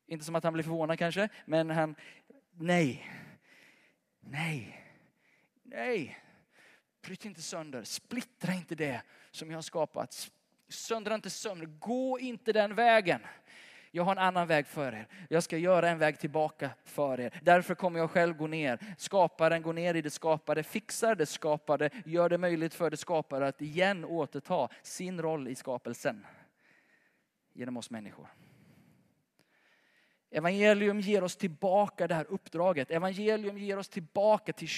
[0.06, 1.94] Inte som att han blev förvånad kanske, men han,
[2.50, 3.10] nej.
[4.20, 4.80] Nej.
[5.62, 6.18] Nej.
[7.02, 10.30] Bryt inte sönder, splittra inte det som jag har skapat.
[10.68, 13.20] Söndra inte sönder, gå inte den vägen.
[13.96, 15.06] Jag har en annan väg för er.
[15.28, 17.40] Jag ska göra en väg tillbaka för er.
[17.42, 18.78] Därför kommer jag själv gå ner.
[18.98, 23.46] Skaparen går ner i det skapade, fixar det skapade, gör det möjligt för det skapade
[23.46, 26.26] att igen återta sin roll i skapelsen.
[27.52, 28.28] Genom oss människor.
[30.30, 32.90] Evangelium ger oss tillbaka det här uppdraget.
[32.90, 34.68] Evangelium ger oss tillbaka till,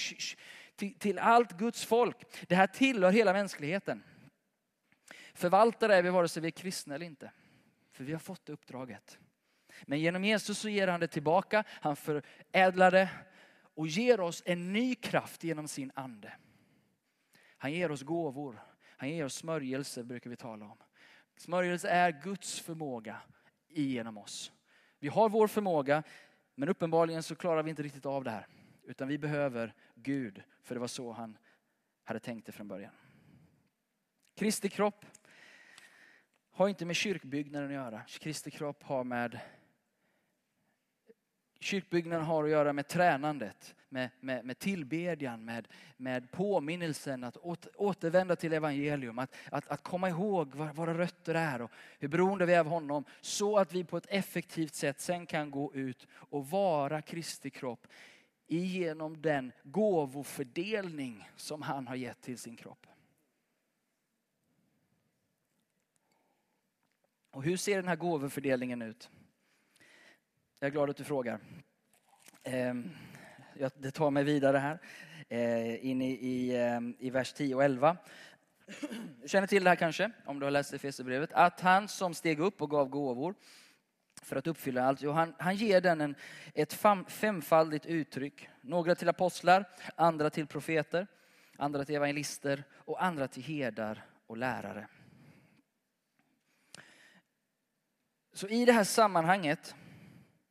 [0.75, 2.17] till, till allt Guds folk.
[2.47, 4.03] Det här tillhör hela mänskligheten.
[5.33, 7.31] Förvaltare är vi vare sig vi är kristna eller inte.
[7.97, 9.19] För vi har fått det uppdraget.
[9.85, 13.09] Men genom Jesus så ger han det tillbaka, han förädlar det
[13.75, 16.33] och ger oss en ny kraft genom sin ande.
[17.57, 18.61] Han ger oss gåvor,
[18.97, 20.77] han ger oss smörjelse brukar vi tala om.
[21.37, 23.21] Smörjelse är Guds förmåga
[23.67, 24.51] genom oss.
[24.99, 26.03] Vi har vår förmåga,
[26.55, 28.47] men uppenbarligen så klarar vi inte riktigt av det här.
[28.83, 31.37] Utan vi behöver Gud, för det var så han
[32.03, 32.93] hade tänkt det från början.
[34.35, 35.05] Kristi kropp
[36.57, 38.01] har inte med kyrkbyggnaden att göra.
[38.19, 39.39] Kristi kropp har med
[41.59, 45.67] Kyrkbyggnaden har att göra med tränandet, med, med, med tillbedjan, med,
[45.97, 47.37] med påminnelsen att
[47.75, 52.45] återvända till evangelium, att, att, att komma ihåg var våra rötter är och hur beroende
[52.45, 53.03] vi är av honom.
[53.21, 57.87] Så att vi på ett effektivt sätt sen kan gå ut och vara Kristi kropp
[58.47, 62.87] genom den gåvofördelning som han har gett till sin kropp.
[67.37, 69.09] Och hur ser den här gåvofördelningen ut?
[70.59, 71.39] Jag är glad att du frågar.
[72.43, 72.89] Ehm,
[73.75, 74.79] det tar mig vidare här,
[75.29, 77.97] eh, in i, i, eh, i vers 10 och 11.
[79.21, 82.39] Du känner till det här kanske, om du har läst Efesierbrevet, att han som steg
[82.39, 83.35] upp och gav gåvor
[84.21, 86.15] för att uppfylla allt, jo, han, han ger den en,
[86.53, 88.49] ett fem, femfaldigt uttryck.
[88.61, 91.07] Några till apostlar, andra till profeter,
[91.57, 94.87] andra till evangelister och andra till herdar och lärare.
[98.37, 99.75] Så i det här sammanhanget,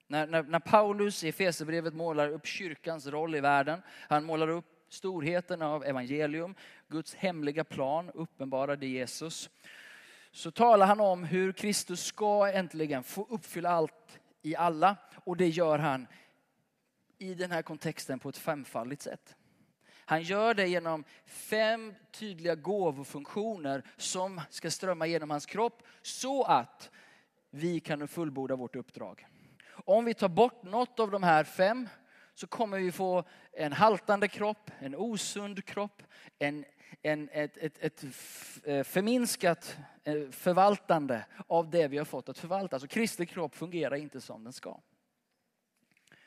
[0.07, 4.65] när, när, när Paulus i Efesierbrevet målar upp kyrkans roll i världen, han målar upp
[4.89, 6.55] storheten av evangelium,
[6.89, 9.51] Guds hemliga plan uppenbarade Jesus,
[10.33, 14.97] så talar han om hur Kristus ska äntligen få uppfylla allt i alla.
[15.25, 16.07] Och det gör han
[17.19, 19.37] i den här kontexten på ett femfaldigt sätt.
[20.09, 26.91] Han gör det genom fem tydliga gåvofunktioner som ska strömma genom hans kropp så att
[27.57, 29.27] vi kan fullborda vårt uppdrag.
[29.69, 31.89] Om vi tar bort något av de här fem
[32.35, 36.03] så kommer vi få en haltande kropp, en osund kropp,
[36.39, 36.65] en,
[37.03, 38.05] en, ett, ett, ett
[38.65, 42.81] eh, förminskat eh, förvaltande av det vi har fått att förvalta.
[42.81, 44.81] Så Kristi kropp fungerar inte som den ska.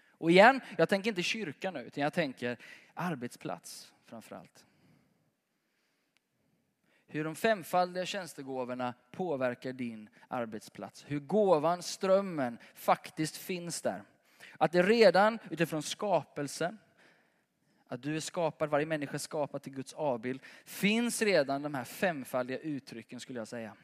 [0.08, 2.58] Och igen, jag tänker inte kyrka nu, utan jag tänker
[2.94, 4.66] arbetsplats framför allt
[7.12, 11.06] hur de femfaldiga tjänstegåvorna påverkar din arbetsplats.
[11.08, 14.04] Hur gåvan, strömmen faktiskt finns där.
[14.58, 16.78] Att det redan utifrån skapelsen,
[17.88, 21.84] att du är skapad, varje människa är skapad till Guds avbild, finns redan de här
[21.84, 23.76] femfaldiga uttrycken skulle jag säga.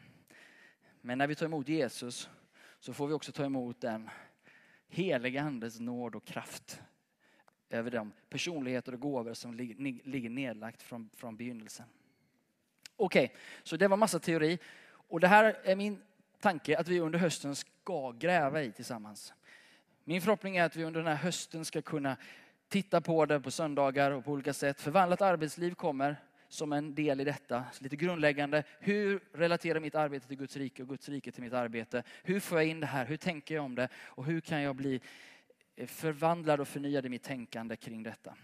[1.02, 2.30] Men när vi tar emot Jesus
[2.80, 4.10] så får vi också ta emot den
[4.88, 6.82] heliga Andes nåd och kraft
[7.70, 11.86] över de personligheter och gåvor som ligger nedlagt från, från begynnelsen.
[12.98, 14.60] Okej, okay, så det var massa teori.
[15.08, 16.02] Och det här är min
[16.40, 19.34] tanke att vi under hösten ska gräva i tillsammans.
[20.04, 22.18] Min förhoppning är att vi under den här hösten ska kunna
[22.68, 24.82] titta på det på söndagar och på olika sätt.
[24.82, 26.16] Förvandlat arbetsliv kommer
[26.50, 27.64] som en del i detta.
[27.80, 28.64] Lite grundläggande.
[28.80, 32.04] Hur relaterar mitt arbete till Guds rike och Guds rike till mitt arbete?
[32.24, 33.06] Hur får jag in det här?
[33.06, 33.90] Hur tänker jag om det?
[33.96, 35.02] Och hur kan jag bli
[35.88, 38.36] förvandlad och förnyad i mitt tänkande kring detta?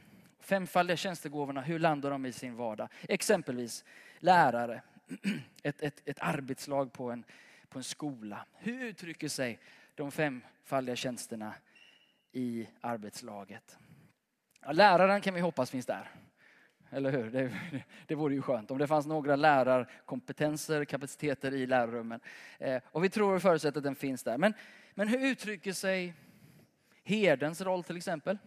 [0.41, 2.87] Femfaldiga tjänstegåvorna, hur landar de i sin vardag?
[3.09, 3.85] Exempelvis
[4.19, 4.81] lärare,
[5.63, 7.23] ett, ett, ett arbetslag på en,
[7.69, 8.45] på en skola.
[8.57, 9.59] Hur uttrycker sig
[9.95, 11.53] de femfaldiga tjänsterna
[12.31, 13.77] i arbetslaget?
[14.61, 16.11] Ja, läraren kan vi hoppas finns där.
[16.89, 17.29] Eller hur?
[17.29, 17.51] Det,
[18.07, 22.19] det vore ju skönt om det fanns några lärarkompetenser, kapaciteter i lärarrummen.
[22.59, 24.37] Eh, och vi tror och förutsätter att den finns där.
[24.37, 24.53] Men,
[24.93, 26.13] men hur uttrycker sig
[27.03, 28.37] herdens roll till exempel?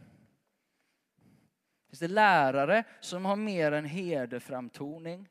[1.94, 5.28] Finns det lärare som har mer en herdeframtoning?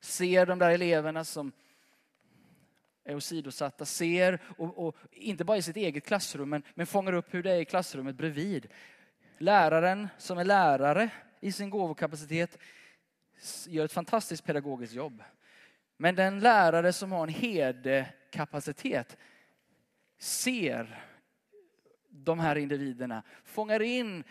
[0.00, 1.52] Ser de där eleverna som
[3.04, 7.34] är åsidosatta, ser, och, och, inte bara i sitt eget klassrum, men, men fångar upp
[7.34, 8.66] hur det är i klassrummet bredvid.
[9.38, 11.10] Läraren som är lärare
[11.40, 12.58] i sin gåvokapacitet
[13.66, 15.22] gör ett fantastiskt pedagogiskt jobb.
[15.96, 19.16] Men den lärare som har en herdekapacitet
[20.18, 21.02] ser
[22.26, 24.24] de här individerna, fångar in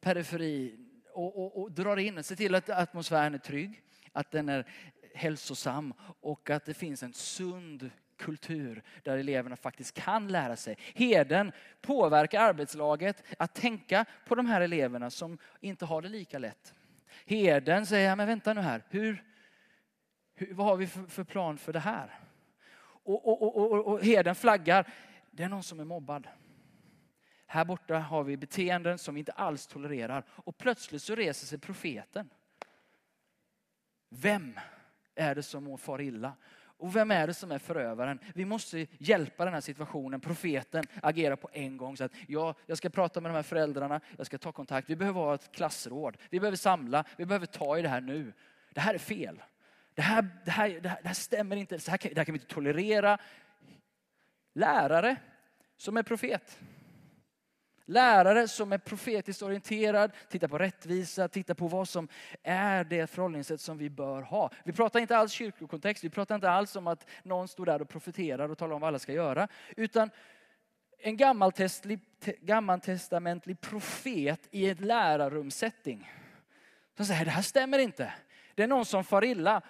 [0.00, 0.76] periferi
[1.12, 3.82] och, och, och drar in, ser till att atmosfären är trygg,
[4.12, 4.66] att den är
[5.14, 10.76] hälsosam och att det finns en sund kultur där eleverna faktiskt kan lära sig.
[10.94, 16.74] Heden påverkar arbetslaget att tänka på de här eleverna som inte har det lika lätt.
[17.26, 19.24] Heden säger, men vänta nu här, hur,
[20.34, 22.18] hur vad har vi för, för, plan för det här?
[23.04, 24.88] Och, och, och, och heden flaggar,
[25.30, 26.28] det är någon som är mobbad.
[27.54, 30.24] Här borta har vi beteenden som vi inte alls tolererar.
[30.28, 32.30] Och plötsligt så reser sig profeten.
[34.08, 34.60] Vem
[35.14, 36.32] är det som mår far illa?
[36.56, 38.18] Och vem är det som är förövaren?
[38.34, 40.20] Vi måste hjälpa den här situationen.
[40.20, 41.96] Profeten agerar på en gång.
[41.96, 44.90] Så att jag, jag ska prata med de här föräldrarna, jag ska ta kontakt.
[44.90, 46.16] Vi behöver ha ett klassråd.
[46.30, 48.32] Vi behöver samla, vi behöver ta i det här nu.
[48.72, 49.42] Det här är fel.
[49.94, 51.78] Det här, det här, det här, det här stämmer inte.
[51.78, 53.18] Så här kan, det här kan vi inte tolerera.
[54.54, 55.16] Lärare
[55.76, 56.58] som är profet.
[57.86, 62.08] Lärare som är profetiskt orienterad, tittar på rättvisa, tittar på vad som
[62.42, 64.50] är det förhållningssätt som vi bör ha.
[64.64, 67.88] Vi pratar inte alls kyrkokontext, vi pratar inte alls om att någon står där och
[67.88, 69.48] profeterar och talar om vad alla ska göra.
[69.76, 70.10] Utan
[70.98, 71.16] en
[72.40, 76.10] gammaltestamentlig profet i ett lärarrumssetting.
[76.96, 78.14] Som säger, det här stämmer inte.
[78.54, 79.62] Det är någon som far illa.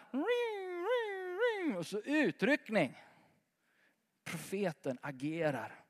[1.79, 3.03] Och så utryckning.
[4.25, 5.84] Profeten agerar.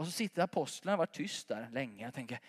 [0.00, 2.04] Och så sitter apostlarna och varit tyst där länge.
[2.04, 2.40] Jag tänker,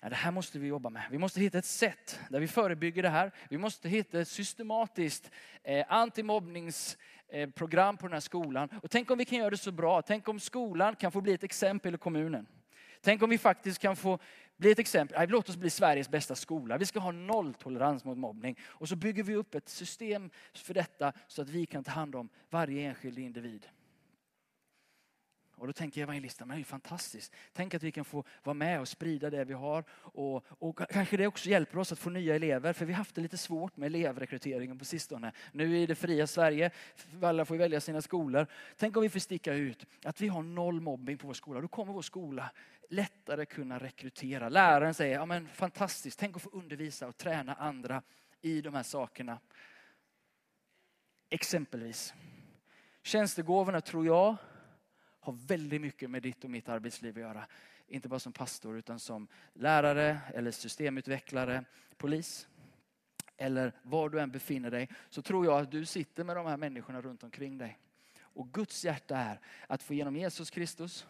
[0.00, 1.02] ja, det här måste vi jobba med.
[1.10, 3.32] Vi måste hitta ett sätt där vi förebygger det här.
[3.50, 5.30] Vi måste hitta ett systematiskt
[5.62, 8.68] eh, antimobbningsprogram på den här skolan.
[8.82, 10.02] Och tänk om vi kan göra det så bra.
[10.02, 12.46] Tänk om skolan kan få bli ett exempel i kommunen.
[13.00, 14.18] Tänk om vi faktiskt kan få
[14.56, 15.28] bli ett exempel.
[15.28, 16.78] Låt oss bli Sveriges bästa skola.
[16.78, 18.58] Vi ska ha nolltolerans mot mobbning.
[18.64, 22.14] Och så bygger vi upp ett system för detta så att vi kan ta hand
[22.14, 23.66] om varje enskild individ.
[25.60, 27.32] Och då tänker evangelisten, men det är ju fantastiskt.
[27.52, 29.84] Tänk att vi kan få vara med och sprida det vi har.
[29.90, 33.14] Och, och kanske det också hjälper oss att få nya elever, för vi har haft
[33.14, 35.32] det lite svårt med elevrekryteringen på sistone.
[35.52, 36.70] Nu i det fria Sverige,
[37.22, 38.46] alla får välja sina skolor.
[38.76, 41.60] Tänk om vi får sticka ut att vi har noll mobbing på vår skola.
[41.60, 42.50] Då kommer vår skola
[42.88, 44.48] lättare kunna rekrytera.
[44.48, 48.02] Läraren säger, ja men fantastiskt, tänk att få undervisa och träna andra
[48.40, 49.38] i de här sakerna.
[51.30, 52.14] Exempelvis.
[53.02, 54.36] Tjänstegåvorna tror jag
[55.28, 57.46] har väldigt mycket med ditt och mitt arbetsliv att göra.
[57.88, 61.64] Inte bara som pastor utan som lärare eller systemutvecklare,
[61.96, 62.48] polis
[63.36, 66.56] eller var du än befinner dig så tror jag att du sitter med de här
[66.56, 67.78] människorna runt omkring dig.
[68.20, 71.06] Och Guds hjärta är att få genom Jesus Kristus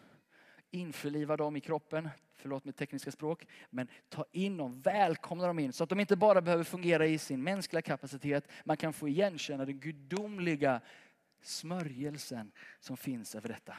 [0.71, 5.73] införliva dem i kroppen, förlåt mitt tekniska språk, men ta in dem, välkomna dem in
[5.73, 9.65] så att de inte bara behöver fungera i sin mänskliga kapacitet, man kan få igenkänna
[9.65, 10.81] den gudomliga
[11.41, 13.77] smörjelsen som finns över detta.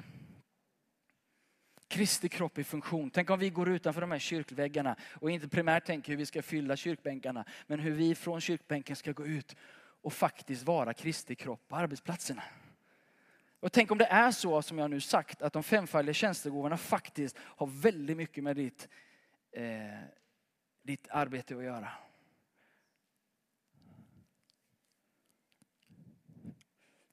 [1.88, 3.10] Kristi kropp i funktion.
[3.10, 6.42] Tänk om vi går utanför de här kyrkväggarna och inte primärt tänker hur vi ska
[6.42, 9.56] fylla kyrkbänkarna, men hur vi från kyrkbänken ska gå ut
[10.02, 12.42] och faktiskt vara Kristi kropp på arbetsplatserna.
[13.60, 17.38] Och tänk om det är så som jag nu sagt, att de femfaldiga tjänstegåvorna faktiskt
[17.40, 18.88] har väldigt mycket med ditt,
[19.52, 19.64] eh,
[20.82, 21.88] ditt arbete att göra.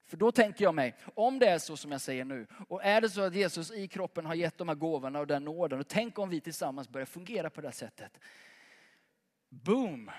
[0.07, 3.01] För då tänker jag mig, om det är så som jag säger nu, och är
[3.01, 5.87] det så att Jesus i kroppen har gett de här gåvorna och den nåden, och
[5.87, 8.19] tänk om vi tillsammans börjar fungera på det här sättet.
[9.49, 10.11] Boom!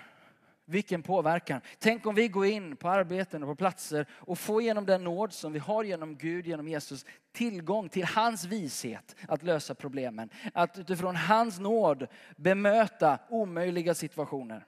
[0.64, 1.61] Vilken påverkan.
[1.78, 5.32] Tänk om vi går in på arbeten och på platser och får genom den nåd
[5.32, 10.30] som vi har genom Gud, genom Jesus, tillgång till hans vishet att lösa problemen.
[10.55, 14.66] Att utifrån hans nåd bemöta omöjliga situationer.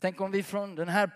[0.00, 1.10] Tänk om vi från den här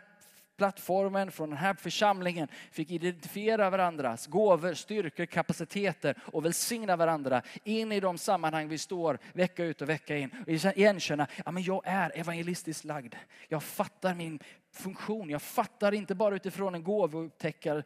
[0.63, 7.93] plattformen, från den här församlingen fick identifiera varandras gåvor, styrkor, kapaciteter och välsigna varandra in
[7.93, 10.31] i de sammanhang vi står vecka ut och vecka in.
[10.47, 13.15] Och igenkänna, ja men jag är evangelistiskt lagd.
[13.49, 14.39] Jag fattar min
[14.73, 15.31] funktion.
[15.31, 17.83] Jag fattar inte bara utifrån en gåvoupptäckare,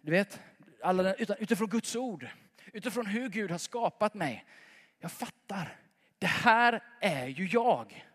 [0.00, 0.40] du vet,
[0.82, 2.26] alla, utan utifrån Guds ord.
[2.72, 4.44] Utifrån hur Gud har skapat mig.
[4.98, 5.76] Jag fattar,
[6.18, 8.06] det här är ju jag.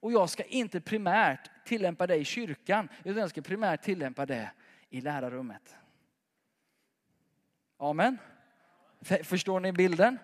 [0.00, 4.50] Och jag ska inte primärt tillämpa det i kyrkan, utan jag ska primärt tillämpa det
[4.90, 5.76] i lärarrummet.
[7.78, 8.18] Amen.
[9.22, 10.18] Förstår ni bilden?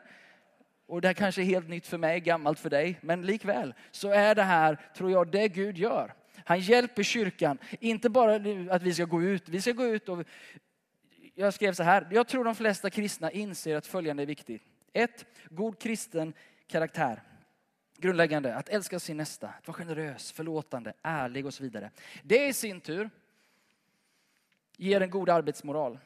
[0.86, 4.08] Och det här kanske är helt nytt för mig, gammalt för dig, men likväl så
[4.08, 6.14] är det här, tror jag, det Gud gör.
[6.44, 8.34] Han hjälper kyrkan, inte bara
[8.74, 10.24] att vi ska gå ut, vi ska gå ut och
[11.34, 14.62] jag skrev så här, jag tror de flesta kristna inser att följande är viktigt.
[14.92, 16.32] Ett, god kristen
[16.66, 17.22] karaktär.
[18.02, 21.90] Grundläggande, att älska sin nästa, att vara generös, förlåtande, ärlig och så vidare.
[22.22, 23.10] Det i sin tur
[24.76, 25.98] ger en god arbetsmoral.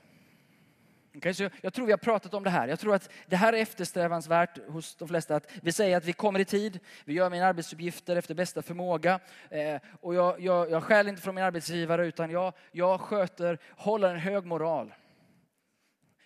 [1.14, 2.68] Okay, så jag tror vi har pratat om det här.
[2.68, 5.36] Jag tror att det här är eftersträvansvärt hos de flesta.
[5.36, 9.20] Att vi säger att vi kommer i tid, vi gör mina arbetsuppgifter efter bästa förmåga.
[9.50, 14.14] Eh, och jag, jag, jag skäl inte från min arbetsgivare utan jag, jag sköter, håller
[14.14, 14.94] en hög moral.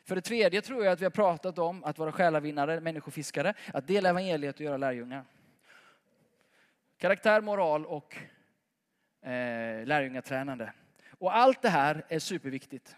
[0.04, 3.86] För det tredje tror jag att vi har pratat om att vara själavinnare, människofiskare, att
[3.86, 5.24] dela evangeliet och göra lärjungar.
[7.00, 8.16] Karaktär, moral och
[9.22, 10.72] eh, lärjungatränande.
[11.18, 12.96] Och allt det här är superviktigt.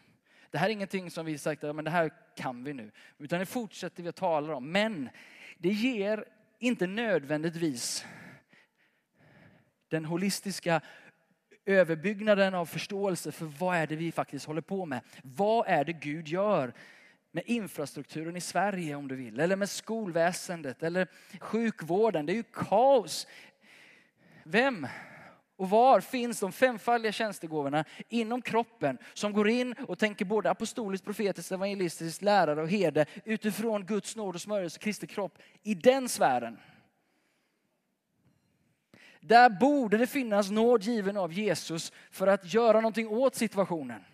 [0.51, 2.91] Det här är ingenting som vi sagt, men det här kan vi nu.
[3.19, 4.73] Utan det fortsätter vi att tala om.
[4.73, 5.09] Men
[5.59, 6.25] det ger
[6.59, 8.07] inte nödvändigtvis
[9.89, 10.81] den holistiska
[11.65, 15.01] överbyggnaden av förståelse för vad är det vi faktiskt håller på med.
[15.23, 16.73] Vad är det Gud gör
[17.33, 21.09] med infrastrukturen i Sverige om du vill, eller med skolväsendet eller
[21.41, 22.27] sjukvården.
[22.27, 23.27] Det är ju kaos.
[24.45, 24.87] Vem
[25.57, 31.07] och var finns de femfaldiga tjänstegåvorna inom kroppen som går in och tänker både apostoliskt,
[31.07, 36.59] profetiskt, evangelistiskt, lärare och herde utifrån Guds nåd och smörjelse, Kristi kropp i den sfären?
[39.21, 44.05] Där borde det finnas nåd given av Jesus för att göra någonting åt situationen.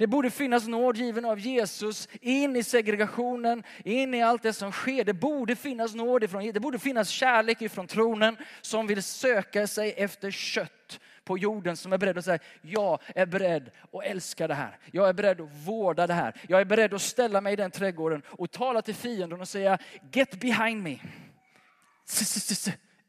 [0.00, 4.72] Det borde finnas nåd given av Jesus in i segregationen, in i allt det som
[4.72, 5.04] sker.
[5.04, 9.92] Det borde finnas nåd ifrån, det borde finnas kärlek ifrån tronen som vill söka sig
[9.96, 14.54] efter kött på jorden som är beredd att säga, jag är beredd att älska det
[14.54, 14.78] här.
[14.92, 16.40] Jag är beredd att vårda det här.
[16.48, 19.78] Jag är beredd att ställa mig i den trädgården och tala till fienden och säga,
[20.12, 20.98] get behind me.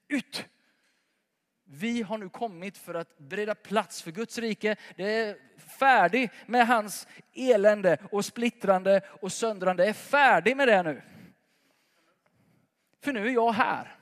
[0.07, 0.45] Ut!
[1.73, 4.75] Vi har nu kommit för att bereda plats för Guds rike.
[4.95, 5.50] Det är
[5.81, 9.83] färdig med hans elände och splittrande och söndrande.
[9.83, 11.01] Jag är färdig med det nu.
[13.03, 13.95] För nu är jag här.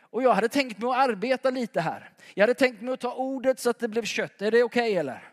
[0.00, 2.10] Och jag hade tänkt mig att arbeta lite här.
[2.34, 4.42] Jag hade tänkt mig att ta ordet så att det blev kött.
[4.42, 5.32] Är det okej okay, eller?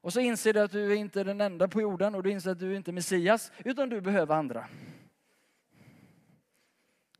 [0.00, 2.50] Och så inser du att du är inte den enda på jorden och du inser
[2.50, 4.68] att du inte är Messias, utan du behöver andra.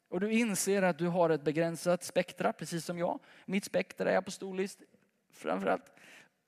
[0.09, 3.21] Och du inser att du har ett begränsat spektra, precis som jag.
[3.45, 4.83] Mitt spektra är apostoliskt
[5.33, 5.93] framförallt.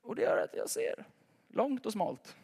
[0.09, 1.05] Och det gör att jag ser
[1.47, 2.37] långt och smalt.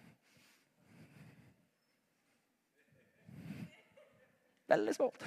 [4.68, 5.26] Väldigt smalt.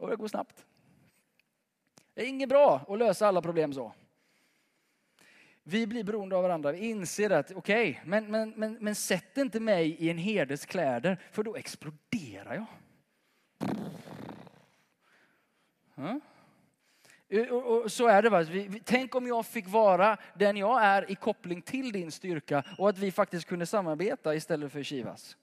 [0.00, 0.66] Och det går snabbt.
[2.14, 3.92] Det är inget bra att lösa alla problem så.
[5.62, 6.72] Vi blir beroende av varandra.
[6.72, 10.66] Vi inser att okej, okay, men, men, men, men sätt inte mig i en herdes
[10.66, 12.66] kläder för då exploderar jag.
[15.96, 16.20] Mm.
[17.28, 18.30] Eh, och så är det.
[18.30, 18.44] Va?
[18.84, 22.98] Tänk om jag fick vara den jag är i koppling till din styrka och att
[22.98, 25.36] vi faktiskt kunde samarbeta istället för kivas.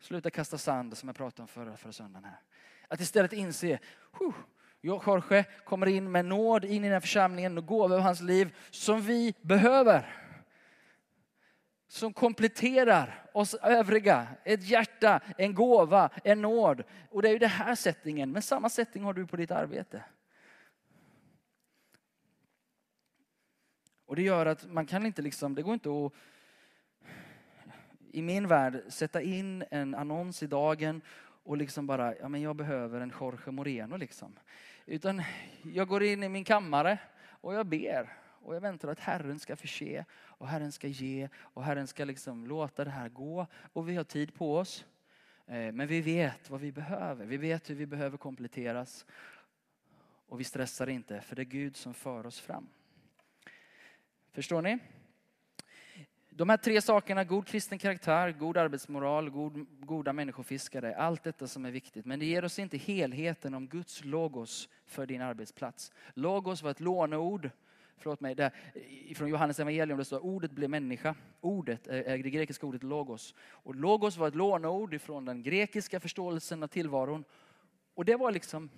[0.00, 2.40] Sluta kasta sand som jag pratade om förra, förra söndagen här.
[2.88, 3.78] Att istället inse,
[4.80, 8.20] jag Jorge kommer in med nåd in i den här församlingen och gåvor av hans
[8.20, 10.24] liv som vi behöver.
[11.88, 14.26] Som kompletterar oss övriga.
[14.44, 16.82] Ett hjärta, en gåva, en nåd.
[17.10, 20.02] Och det är ju den här settingen, men samma setting har du på ditt arbete.
[24.08, 26.12] Och det gör att man kan inte liksom, det går inte att
[28.12, 31.00] i min värld sätta in en annons i dagen
[31.42, 34.38] och liksom bara, ja men jag behöver en Jorge Moreno liksom.
[34.86, 35.22] Utan
[35.62, 39.56] jag går in i min kammare och jag ber och jag väntar att Herren ska
[39.56, 43.96] förse och Herren ska ge och Herren ska liksom låta det här gå och vi
[43.96, 44.84] har tid på oss.
[45.46, 47.26] Eh, men vi vet vad vi behöver.
[47.26, 49.06] Vi vet hur vi behöver kompletteras
[50.28, 52.68] och vi stressar inte för det är Gud som för oss fram.
[54.38, 54.78] Förstår ni?
[56.30, 61.64] De här tre sakerna, god kristen karaktär, god arbetsmoral, god, goda människofiskare, allt detta som
[61.64, 62.06] är viktigt.
[62.06, 65.92] Men det ger oss inte helheten om Guds logos för din arbetsplats.
[66.14, 67.50] Logos var ett låneord,
[67.96, 68.52] förlåt mig, där,
[69.14, 71.14] från Johannes evangelium, det står ordet blev människa.
[71.40, 73.34] Ordet är det grekiska ordet logos.
[73.40, 77.24] Och logos var ett låneord från den grekiska förståelsen av tillvaron.
[77.94, 78.70] Och det var liksom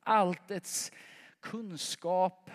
[0.00, 0.92] alltets
[1.40, 2.50] kunskap,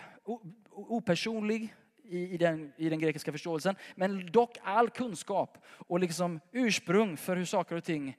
[0.70, 1.74] opersonlig,
[2.04, 3.76] i, i, den, i den grekiska förståelsen.
[3.94, 8.16] Men dock all kunskap och liksom ursprung för hur saker och ting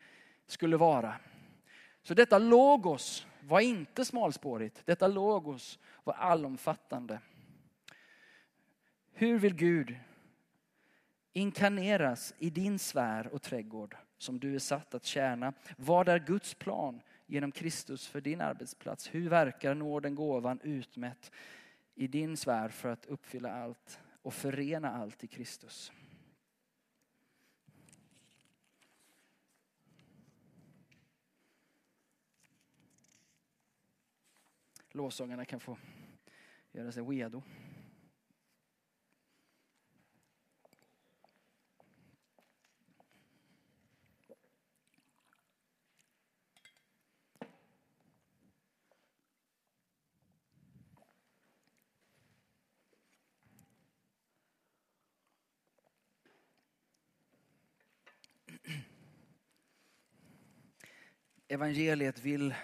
[0.47, 1.15] skulle vara.
[2.03, 4.81] Så detta logos var inte smalspårigt.
[4.85, 7.19] Detta logos var allomfattande.
[9.13, 9.95] Hur vill Gud
[11.33, 15.53] inkarneras i din sfär och trädgård som du är satt att tjäna?
[15.77, 19.15] Vad är Guds plan genom Kristus för din arbetsplats?
[19.15, 21.31] Hur verkar nåden, gåvan utmätt
[21.95, 25.91] i din sfär för att uppfylla allt och förena allt i Kristus?
[34.89, 35.77] Lovsångarna kan få
[36.71, 37.43] göra sig redo.
[61.55, 62.55] Evangeliet vill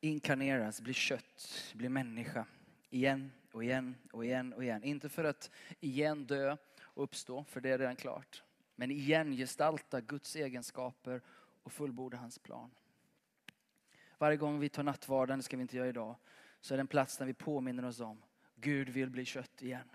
[0.00, 2.46] inkarneras, bli kött, bli människa.
[2.90, 4.84] Igen och igen och igen och igen.
[4.84, 8.42] Inte för att igen dö och uppstå, för det är redan klart.
[8.76, 11.20] Men igen gestalta Guds egenskaper
[11.62, 12.70] och fullborda hans plan.
[14.18, 16.16] Varje gång vi tar nattvarden, det ska vi inte göra idag,
[16.60, 18.22] så är det en plats där vi påminner oss om
[18.54, 19.88] Gud vill bli kött igen.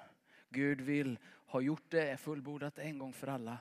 [0.49, 3.57] Gud vill ha gjort det fullbordat en gång för alla.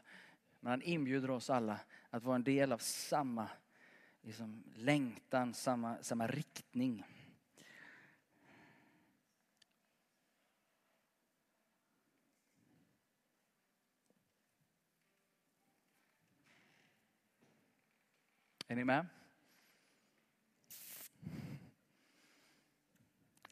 [0.60, 1.80] Men han inbjuder oss alla
[2.10, 3.48] att vara en del av samma
[4.26, 7.04] liksom, längtan, samma, samma riktning.
[18.68, 19.06] Är ni med?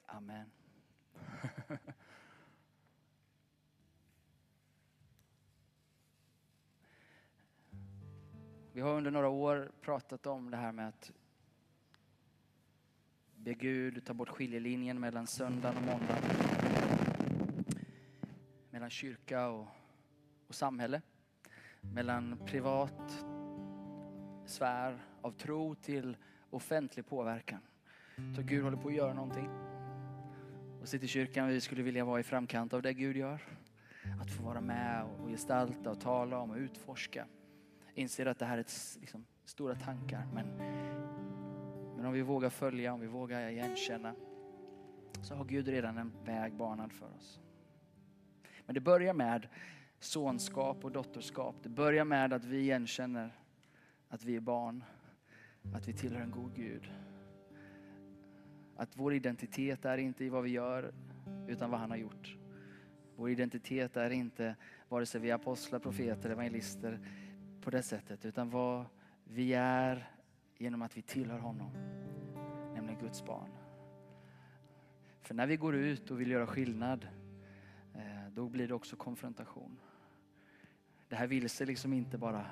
[0.07, 0.54] Amen.
[8.75, 11.13] Vi har under några år pratat om det här med att
[13.37, 16.23] be Gud ta bort skiljelinjen mellan söndagen och måndagen.
[18.71, 19.67] Mellan kyrka och,
[20.49, 21.03] och samhälle.
[21.81, 23.25] Mellan privat
[24.47, 26.17] sfär av tro till
[26.51, 27.61] offentlig påverkan.
[28.37, 29.49] Så Gud håller på att göra någonting.
[30.81, 33.43] Och sitter i kyrkan, vi skulle vilja vara i framkant av det Gud gör.
[34.21, 37.27] Att få vara med och gestalta och tala om och utforska
[37.95, 40.27] inser att det här är ett, liksom, stora tankar.
[40.35, 40.47] Men,
[41.97, 44.15] men om vi vågar följa, om vi vågar igenkänna
[45.23, 47.41] så har Gud redan en väg banad för oss.
[48.67, 49.49] Men det börjar med
[49.99, 51.57] sonskap och dotterskap.
[51.63, 53.31] Det börjar med att vi igenkänner
[54.09, 54.85] att vi är barn,
[55.75, 56.91] att vi tillhör en god Gud.
[58.77, 60.95] Att vår identitet är inte i vad vi gör
[61.49, 62.37] utan vad han har gjort.
[63.17, 64.57] Vår identitet är inte
[64.89, 67.01] vare sig vi är apostlar, profeter, evangelister
[67.65, 68.85] på det sättet utan vad
[69.25, 70.09] vi är
[70.59, 71.71] genom att vi tillhör honom.
[72.75, 73.51] Nämligen Guds barn.
[75.23, 77.09] För när vi går ut och vill göra skillnad
[77.95, 79.81] eh, då blir det också konfrontation.
[81.09, 82.47] Det här vilse liksom inte bara,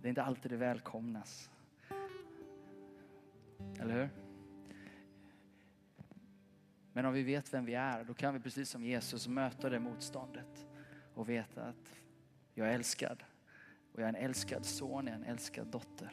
[0.00, 1.50] det är inte alltid det välkomnas.
[3.80, 4.08] Eller hur?
[6.92, 9.80] Men om vi vet vem vi är, då kan vi precis som Jesus möta det
[9.80, 10.68] motståndet
[11.14, 12.00] och veta att
[12.54, 13.24] jag är älskad.
[13.98, 16.12] Och jag är en älskad son, jag är en älskad dotter.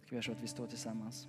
[0.00, 1.28] Ska vi göra så att vi står tillsammans?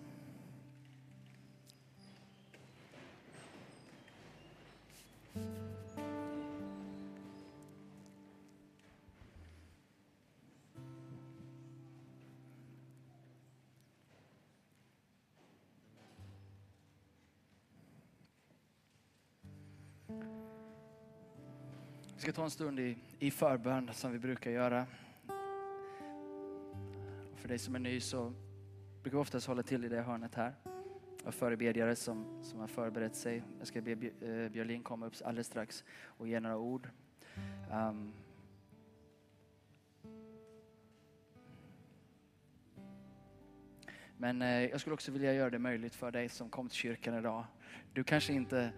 [22.24, 24.86] Vi ska ta en stund i, i förbön som vi brukar göra.
[27.36, 28.34] För dig som är ny så
[29.02, 30.54] brukar vi oftast hålla till i det hörnet här.
[31.24, 33.44] Och förebedjare som, som har förberett sig.
[33.60, 36.90] Jag ska be eh, Björlin komma upp alldeles strax och ge några ord.
[37.72, 38.14] Um,
[44.18, 47.16] Men eh, jag skulle också vilja göra det möjligt för dig som kom till kyrkan
[47.16, 47.46] idag.
[47.94, 48.72] Du kanske inte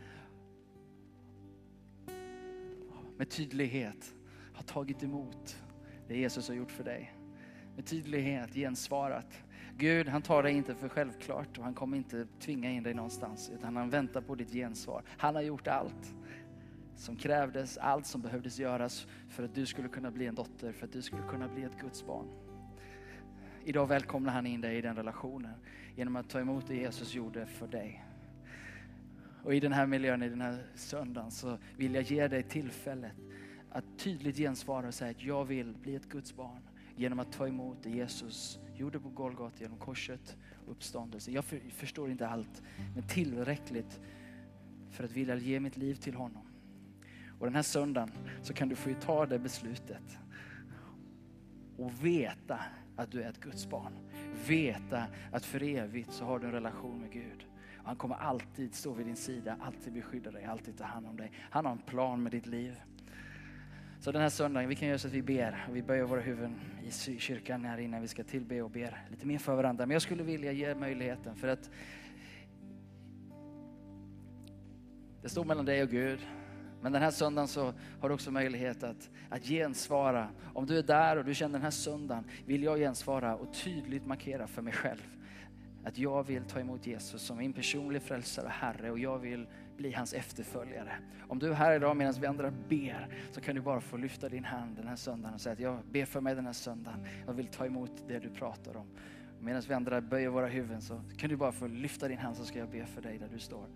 [3.18, 4.16] med tydlighet
[4.53, 5.63] har tagit emot
[6.07, 7.13] det Jesus har gjort för dig.
[7.76, 9.43] Med tydlighet gensvarat.
[9.78, 13.51] Gud han tar dig inte för självklart och han kommer inte tvinga in dig någonstans
[13.53, 15.03] utan han väntar på ditt gensvar.
[15.07, 16.16] Han har gjort allt
[16.95, 20.86] som krävdes, allt som behövdes göras för att du skulle kunna bli en dotter, för
[20.86, 22.28] att du skulle kunna bli ett Guds barn.
[23.63, 25.53] Idag välkomnar han in dig i den relationen
[25.95, 28.03] genom att ta emot det Jesus gjorde för dig.
[29.46, 33.12] Och i den här miljön, i den här söndagen så vill jag ge dig tillfället
[33.70, 36.62] att tydligt gensvara och säga att jag vill bli ett Guds barn.
[36.96, 41.34] genom att ta emot det Jesus gjorde på Golgata genom korset och uppståndelsen.
[41.34, 44.00] Jag för, förstår inte allt, men tillräckligt
[44.91, 46.48] för att vilja ge mitt liv till honom.
[47.39, 50.18] Och den här söndagen så kan du få ta det beslutet
[51.78, 52.60] och veta
[52.96, 53.93] att du är ett Guds barn.
[54.48, 57.46] Veta att för evigt så har du en relation med Gud.
[57.86, 61.31] Han kommer alltid stå vid din sida, alltid beskydda dig, alltid ta hand om dig.
[61.49, 62.81] Han har en plan med ditt liv.
[63.99, 66.21] Så den här söndagen, vi kan göra så att vi ber och vi böjer våra
[66.21, 69.86] huvuden i kyrkan här innan vi ska tillbe och ber lite mer för varandra.
[69.86, 71.69] Men jag skulle vilja ge möjligheten för att
[75.21, 76.19] det står mellan dig och Gud.
[76.81, 80.29] Men den här söndagen så har du också möjlighet att, att gensvara.
[80.53, 84.05] Om du är där och du känner den här söndagen vill jag gensvara och tydligt
[84.05, 85.14] markera för mig själv
[85.86, 89.47] att jag vill ta emot Jesus som min personliga frälsare och Herre och jag vill
[89.77, 90.91] bli hans efterföljare.
[91.27, 94.29] Om du är här idag medan vi andra ber så kan du bara få lyfta
[94.29, 97.07] din hand den här söndagen och säga att jag ber för mig den här söndagen.
[97.25, 98.88] Jag vill ta emot det du pratar om.
[99.39, 102.45] Medan vi andra böjer våra huvuden så kan du bara få lyfta din hand så
[102.45, 103.67] ska jag be för dig där du står.